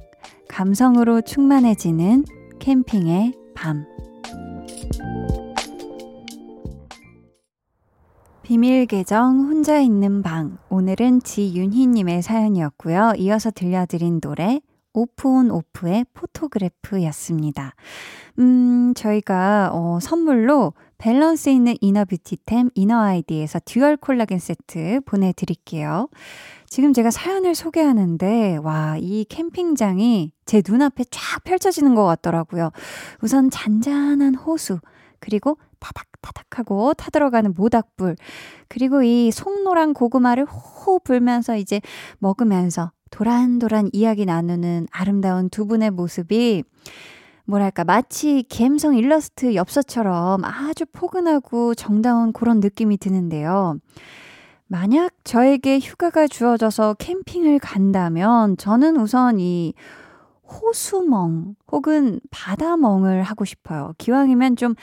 [0.47, 2.25] 감성으로 충만해지는
[2.61, 3.85] 캠핑의 밤.
[8.45, 10.59] 비밀 계정 혼자 있는 방.
[10.69, 13.15] 오늘은 지윤희님의 사연이었고요.
[13.19, 14.61] 이어서 들려드린 노래
[14.93, 17.75] offonoff의 Photograph였습니다.
[18.39, 26.09] 음, 저희가 어, 선물로 밸런스 있는 inner beauty템 이너 아이디에서 dual 콜라겐 세트 보내드릴게요.
[26.69, 32.71] 지금 제가 사연을 소개하는데, 와, 이 캠핑장이 제 눈앞에 쫙 펼쳐지는 것 같더라고요.
[33.23, 34.79] 우선 잔잔한 호수,
[35.19, 38.17] 그리고 타닥타닥하고 타들어가는 모닥불,
[38.69, 41.81] 그리고 이 송노란 고구마를 호 불면서 이제
[42.19, 46.63] 먹으면서 도란도란 이야기 나누는 아름다운 두 분의 모습이
[47.51, 53.77] 뭐랄까 마치 갬성 일러스트 엽서처럼 아주 포근하고 정다운 그런 느낌이 드는데요.
[54.69, 59.75] 만약 저에게 휴가가 주어져서 캠핑을 간다면 저는 우선 이
[60.45, 63.95] 호수멍 혹은 바다멍을 하고 싶어요.
[63.99, 64.75] 기왕이면 좀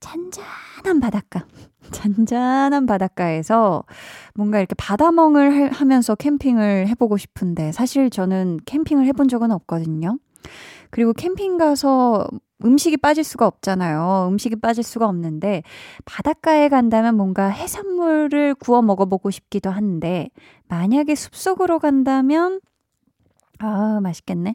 [0.00, 1.44] 잔잔한 바닷가,
[1.92, 3.84] 잔잔한 바닷가에서
[4.34, 10.18] 뭔가 이렇게 바다멍을 하면서 캠핑을 해보고 싶은데 사실 저는 캠핑을 해본 적은 없거든요.
[10.90, 12.26] 그리고 캠핑 가서
[12.64, 14.28] 음식이 빠질 수가 없잖아요.
[14.30, 15.62] 음식이 빠질 수가 없는데
[16.04, 20.30] 바닷가에 간다면 뭔가 해산물을 구워 먹어보고 싶기도 한데
[20.68, 22.60] 만약에 숲속으로 간다면
[23.58, 24.54] 아, 맛있겠네.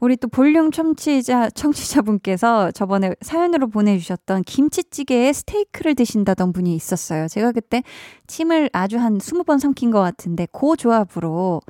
[0.00, 7.28] 우리 또 볼륨 청취자, 청취자분께서 저번에 사연으로 보내주셨던 김치찌개에 스테이크를 드신다던 분이 있었어요.
[7.28, 7.82] 제가 그때
[8.26, 11.62] 침을 아주 한 20번 삼킨 것 같은데, 그 조합으로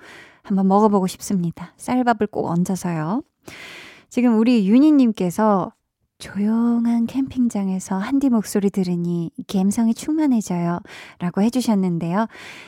[0.42, 1.72] 한번 먹어보고 싶습니다.
[1.76, 3.22] 쌀밥을 꼭 얹어서요.
[4.08, 5.72] 지금 우리 윤희님께서
[6.18, 10.80] 조용한 캠핑장에서 한디 목소리 들으니 감성이 충만해져요.
[11.18, 12.26] 라고 해주셨는데요.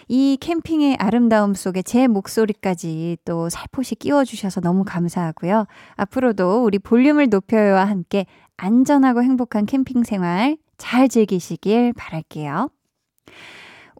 [0.08, 5.66] 이 캠핑의 아름다움 속에 제 목소리까지 또 살포시 끼워주셔서 너무 감사하고요.
[5.96, 8.26] 앞으로도 우리 볼륨을 높여요와 함께
[8.58, 12.68] 안전하고 행복한 캠핑 생활 잘 즐기시길 바랄게요.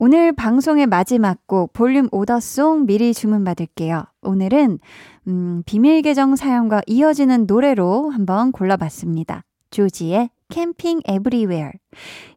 [0.00, 4.04] 오늘 방송의 마지막 곡 볼륨 오더송 미리 주문받을게요.
[4.22, 4.78] 오늘은
[5.26, 9.42] 음, 비밀 계정 사연과 이어지는 노래로 한번 골라봤습니다.
[9.72, 11.72] 조지의 캠핑 에브리웨어.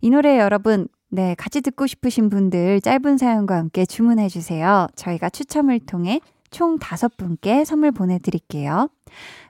[0.01, 4.87] 이 노래 여러분 네, 같이 듣고 싶으신 분들 짧은 사연과 함께 주문해 주세요.
[4.95, 8.89] 저희가 추첨을 통해 총 다섯 분께 선물 보내드릴게요.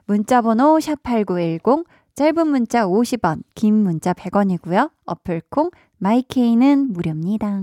[0.04, 4.90] 문자 번호 샵8910 짧은 문자 50원, 긴 문자 100원이고요.
[5.06, 7.62] 어플콩 마이케이는 무료입니다.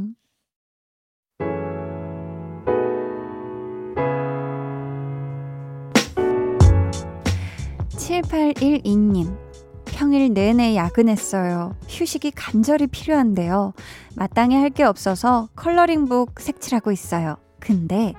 [8.09, 9.37] 7812님.
[9.85, 11.75] 평일 내내 야근했어요.
[11.87, 13.73] 휴식이 간절히 필요한데요.
[14.15, 17.37] 마땅히 할 게 없어서 컬러링북 색칠하고 있어요.
[17.59, 18.13] 근데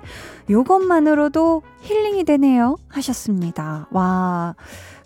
[0.48, 2.76] 요것만으로도 힐링이 되네요.
[2.88, 3.88] 하셨습니다.
[3.90, 4.54] 와,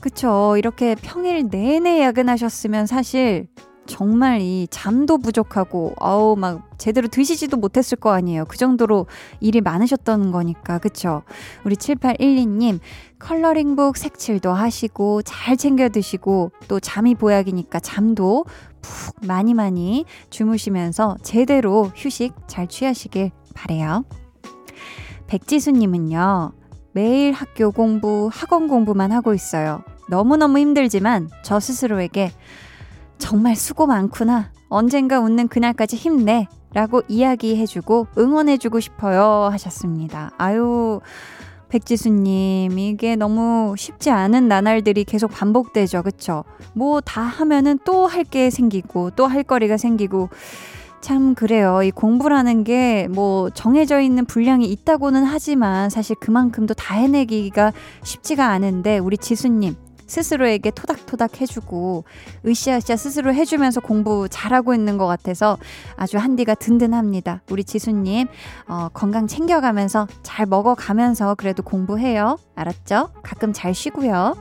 [0.00, 0.56] 그쵸.
[0.58, 3.46] 이렇게 평일 내내 야근하셨으면 사실
[3.86, 8.46] 정말 이 잠도 부족하고 아우 막 제대로 드시지도 못했을 거 아니에요.
[8.46, 9.06] 그 정도로
[9.40, 10.78] 일이 많으셨던 거니까.
[10.78, 11.22] 그쵸?
[11.64, 12.80] 우리 7812님
[13.24, 18.44] 컬러링북 색칠도 하시고 잘 챙겨 드시고 또 잠이 보약이니까 잠도
[18.82, 24.04] 푹 많이 많이 주무시면서 제대로 휴식 잘 취하시길 바래요.
[25.26, 26.52] 백지수님은요.
[26.92, 29.82] 매일 학교 공부, 학원 공부만 하고 있어요.
[30.10, 32.30] 너무너무 힘들지만 저 스스로에게
[33.16, 34.52] 정말 수고 많구나.
[34.68, 36.46] 언젠가 웃는 그날까지 힘내.
[36.74, 39.48] 라고 이야기해주고 응원해주고 싶어요.
[39.52, 40.32] 하셨습니다.
[40.36, 41.00] 아유,
[41.74, 46.02] 백지수님, 이게 너무 쉽지 않은 나날들이 계속 반복되죠.
[46.04, 46.44] 그쵸?
[46.72, 50.28] 뭐 다 하면은 또 할 게 생기고, 또 할 거리가 생기고,
[51.00, 51.82] 참 그래요.
[51.82, 57.72] 이 공부라는 게 뭐 정해져 있는 분량이 있다고는 하지만 사실 그만큼도 다 해내기가
[58.04, 59.74] 쉽지가 않은데 우리 지수님
[60.06, 62.04] 스스로에게 토닥토닥 해주고
[62.46, 65.58] 으쌰으쌰 스스로 해주면서 공부 잘하고 있는 것 같아서
[65.96, 67.42] 아주 한디가 든든합니다.
[67.50, 68.28] 우리 지수님
[68.68, 72.38] 어, 건강 챙겨가면서 잘 먹어가면서 그래도 공부해요.
[72.54, 73.10] 알았죠?
[73.22, 74.34] 가끔 잘 쉬고요.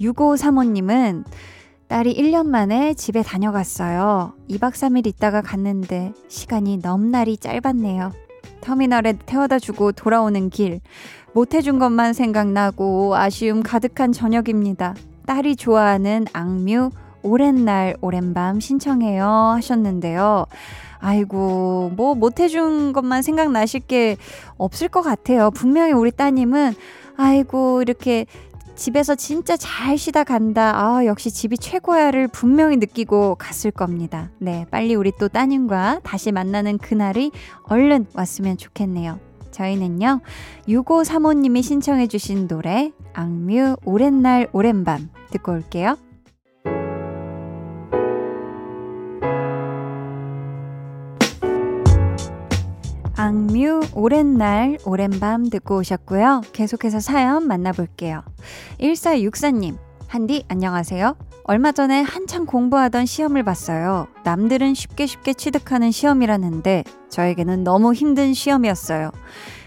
[0.00, 1.24] 6535님은
[1.88, 4.34] 딸이 1년 만에 집에 다녀갔어요.
[4.48, 8.12] 2박 3일 있다가 갔는데 시간이 넘나리 짧았네요.
[8.60, 10.80] 터미널에 태워다 주고 돌아오는 길.
[11.34, 14.94] 못해준 것만 생각나고 아쉬움 가득한 저녁입니다.
[15.26, 16.90] 딸이 좋아하는 악뮤,
[17.22, 20.46] 오랜 날, 오랜 밤 신청해요 하셨는데요.
[21.00, 24.16] 아이고, 뭐 못해준 것만 생각나실 게
[24.56, 25.50] 없을 것 같아요.
[25.50, 26.74] 분명히 우리 따님은
[27.16, 28.26] 아이고, 이렇게
[28.76, 30.72] 집에서 진짜 잘 쉬다 간다.
[30.76, 34.30] 아, 역시 집이 최고야를 분명히 느끼고 갔을 겁니다.
[34.38, 37.32] 네, 빨리 우리 또 따님과 다시 만나는 그날이
[37.64, 39.33] 얼른 왔으면 좋겠네요.
[39.54, 40.20] 저희는요,
[40.68, 45.96] 6535님이 신청해주신 노래, 악뮤, 오랜 날, 오랜 밤, 듣고 올게요.
[53.16, 56.42] 악뮤 오랜 날 오랜 밤 듣고 오셨고요.
[56.52, 58.22] 계속해서 사연 만나볼게요.
[58.80, 59.78] 1464님
[60.14, 61.16] 한디 안녕하세요.
[61.42, 64.06] 얼마 전에 한창 공부하던 시험을 봤어요.
[64.22, 69.10] 남들은 쉽게 쉽게 취득하는 시험이라는데 저에게는 너무 힘든 시험이었어요.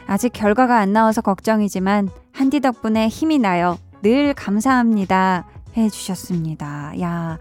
[0.05, 3.77] 아직 결과가 안 나와서 걱정이지만 한디 덕분에 힘이 나요.
[4.01, 5.45] 늘 감사합니다.
[5.75, 6.93] 해 주셨습니다.
[7.01, 7.37] 야,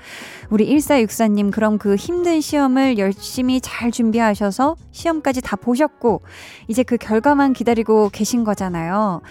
[0.50, 6.22] 우리 1464님, 그럼 그 힘든 시험을 열심히 잘 준비하셔서 시험까지 다 보셨고,
[6.68, 9.22] 이제 그 결과만 기다리고 계신 거잖아요.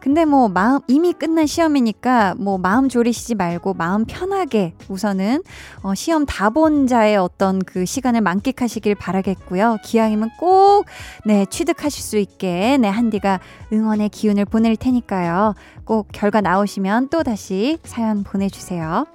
[0.00, 5.42] 근데 뭐 마음 이미 끝난 시험이니까 뭐 마음 졸이시지 말고 마음 편하게 우선은
[5.82, 9.76] 어, 시험 다본 자의 어떤 그 시간을 만끽하시길 바라겠고요.
[9.84, 10.86] 기왕이면 꼭
[11.26, 13.40] 네, 취득하실 수 있게 네, 한디가
[13.72, 15.54] 응원의 기운을 보낼 테니까요.
[15.84, 19.06] 꼭 결과 나오시면 또 다시 사연 보내 주세요.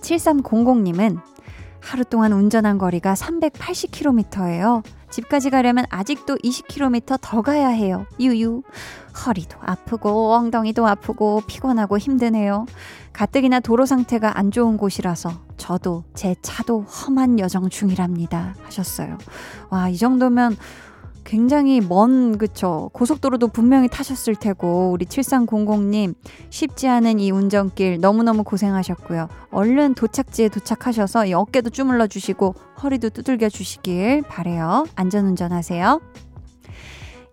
[0.00, 1.20] 7300님은
[1.80, 4.82] 하루 동안 운전한 거리가 380km예요.
[5.10, 8.06] 집까지 가려면 아직도 20km 더 가야 해요.
[8.20, 8.62] 유유.
[9.26, 12.66] 허리도 아프고 엉덩이도 아프고 피곤하고 힘드네요.
[13.12, 18.54] 가뜩이나 도로 상태가 안 좋은 곳이라서 저도 제 차도 험한 여정 중이랍니다.
[18.62, 19.18] 하셨어요.
[19.70, 20.56] 와, 이 정도면
[21.28, 22.88] 굉장히 먼, 그쵸.
[22.94, 26.14] 고속도로도 분명히 타셨을 테고, 우리 7300님,
[26.48, 29.28] 쉽지 않은 이 운전길 너무너무 고생하셨고요.
[29.50, 36.00] 얼른 도착지에 도착하셔서 이 어깨도 주물러 주시고, 허리도 두들겨 주시길 바래요 안전운전 하세요.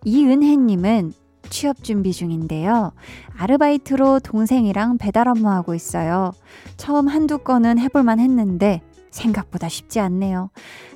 [0.04, 1.14] 이은혜 님은
[1.48, 2.92] 취업 준비 중인데요.
[3.38, 6.32] 아르바이트로 동생이랑 배달 업무하고 있어요.
[6.76, 8.82] 처음 한두 건은 해볼만 했는데,
[9.16, 10.50] 생각보다 쉽지 않네요.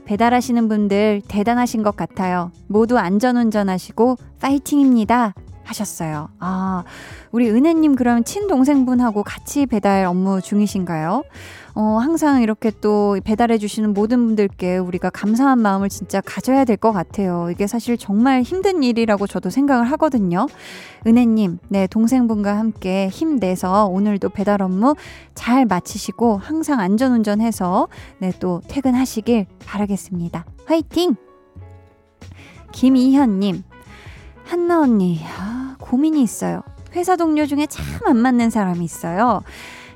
[0.04, 2.50] 배달하시는 분들 대단하신 것 같아요.
[2.68, 5.34] 모두 안전운전하시고 파이팅입니다.
[5.64, 6.28] 하셨어요.
[6.40, 6.82] 아,
[7.30, 11.22] 우리 은혜님 그럼 친동생분하고 같이 배달 업무 중이신가요?
[11.80, 17.48] 어, 항상 이렇게 또 배달해주시는 모든 분들께 우리가 감사한 마음을 진짜 가져야 될 것 같아요.
[17.50, 20.46] 이게 사실 정말 힘든 일이라고 저도 생각을 하거든요.
[21.06, 24.94] 은혜님, 네, 동생분과 함께 힘내서 오늘도 배달 업무
[25.34, 30.44] 잘 마치시고 항상 안전운전해서 네, 또 퇴근하시길 바라겠습니다.
[30.66, 31.16] 화이팅!
[32.72, 33.64] 김이현님,
[34.44, 36.60] 한나 언니, 아, 고민이 있어요.
[36.94, 39.42] 회사 동료 중에 참 안 맞는 사람이 있어요.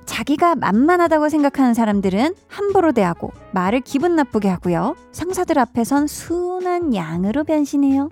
[0.07, 4.97] 자기가 만만하다고 생각하는 사람들은 함부로 대하고 말을 기분 나쁘게 하고요.
[5.13, 8.11] 상사들 앞에선 순한 양으로 변신해요.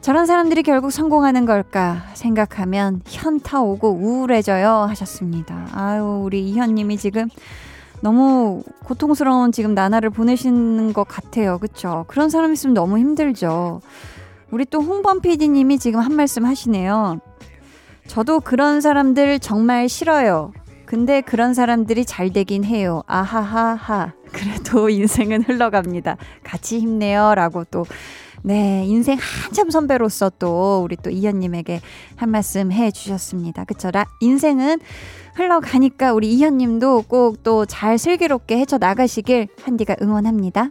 [0.00, 5.68] 저런 사람들이 결국 성공하는 걸까 생각하면 현타 오고 우울해져요 하셨습니다.
[5.72, 7.28] 아유 우리 이현님이 지금
[8.00, 11.58] 너무 고통스러운 지금 나날을 보내시는 것 같아요.
[11.58, 12.04] 그쵸?
[12.08, 13.80] 그런 사람 있으면 너무 힘들죠.
[14.50, 17.20] 우리 또 홍범 PD님이 지금 한 말씀 하시네요.
[18.06, 20.52] 저도 그런 사람들 정말 싫어요.
[20.88, 23.02] 근데 그런 사람들이 잘 되긴 해요.
[23.06, 24.14] 아하하하.
[24.32, 26.16] 그래도 인생은 흘러갑니다.
[26.42, 27.34] 같이 힘내요.
[27.34, 27.84] 라고 또,
[28.42, 31.82] 네, 인생 한참 선배로서 또 우리 또 이현님에게
[32.16, 33.64] 한 말씀 해 주셨습니다.
[33.64, 33.90] 그쵸?
[33.90, 34.78] 라, 인생은
[35.34, 40.70] 흘러가니까 우리 이현님도 꼭 또 잘 슬기롭게 헤쳐 나가시길 한디가 응원합니다.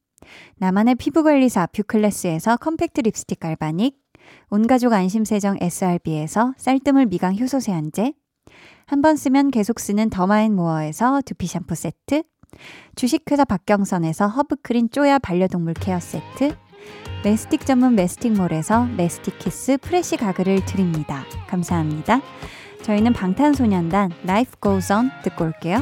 [0.57, 3.95] 나만의 피부관리사 뷰클래스에서 compact 립스틱 galvanic,
[4.49, 8.13] 온가족 안심세정 SRB에서 쌀뜨물 미강 효소 세안제,
[8.85, 12.23] 한 번 쓰면 계속 쓰는 더마앤모어에서 두피 샴푸 세트,
[12.95, 16.55] 주식회사 박경선에서 허브크린 쪼야 반려동물 care 세트,
[17.23, 21.23] 메스틱 전문 메스틱몰에서 메스틱 키스 프레시 가글을 드립니다.
[21.47, 22.19] 감사합니다.
[22.81, 25.81] 저희는 방탄소년단 Life Goes On 듣고 올게요.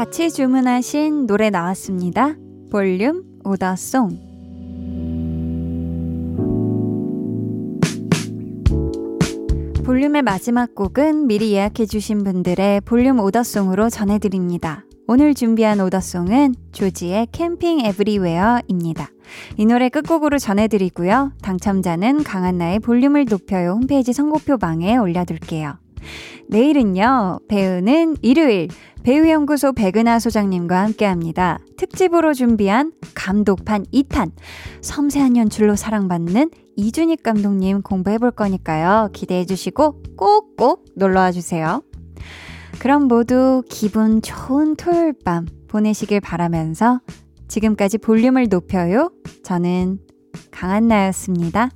[0.00, 2.34] 같이 주문하신 노래 나왔습니다.
[2.70, 4.08] 볼륨 오더송.
[9.84, 14.86] 볼륨의 마지막 곡은 미리 예약해주신 분들의 볼륨 오더송으로 전해드립니다.
[15.06, 19.10] 오늘 준비한 오더송은 조지의 캠핑 에브리웨어입니다.
[19.58, 21.32] 이 노래 끝곡으로 전해드리고요.
[21.42, 25.76] 당첨자는 강한나의 볼륨을 높여요 홈페이지 선곡표 방에 올려둘게요.
[26.48, 28.68] 내일은요, 배우는 일요일,
[29.02, 31.58] 배우연구소 백은하 소장님과 함께 합니다.
[31.76, 34.32] 특집으로 준비한 감독판 2탄,
[34.82, 39.10] 섬세한 연출로 사랑받는 이준익 감독님 공부해 볼 거니까요.
[39.12, 41.82] 기대해 주시고 꼭꼭 놀러 와 주세요.
[42.78, 47.00] 그럼 모두 기분 좋은 토요일 밤 보내시길 바라면서
[47.48, 49.10] 지금까지 볼륨을 높여요.
[49.42, 49.98] 저는
[50.50, 51.70] 강한나였습니다.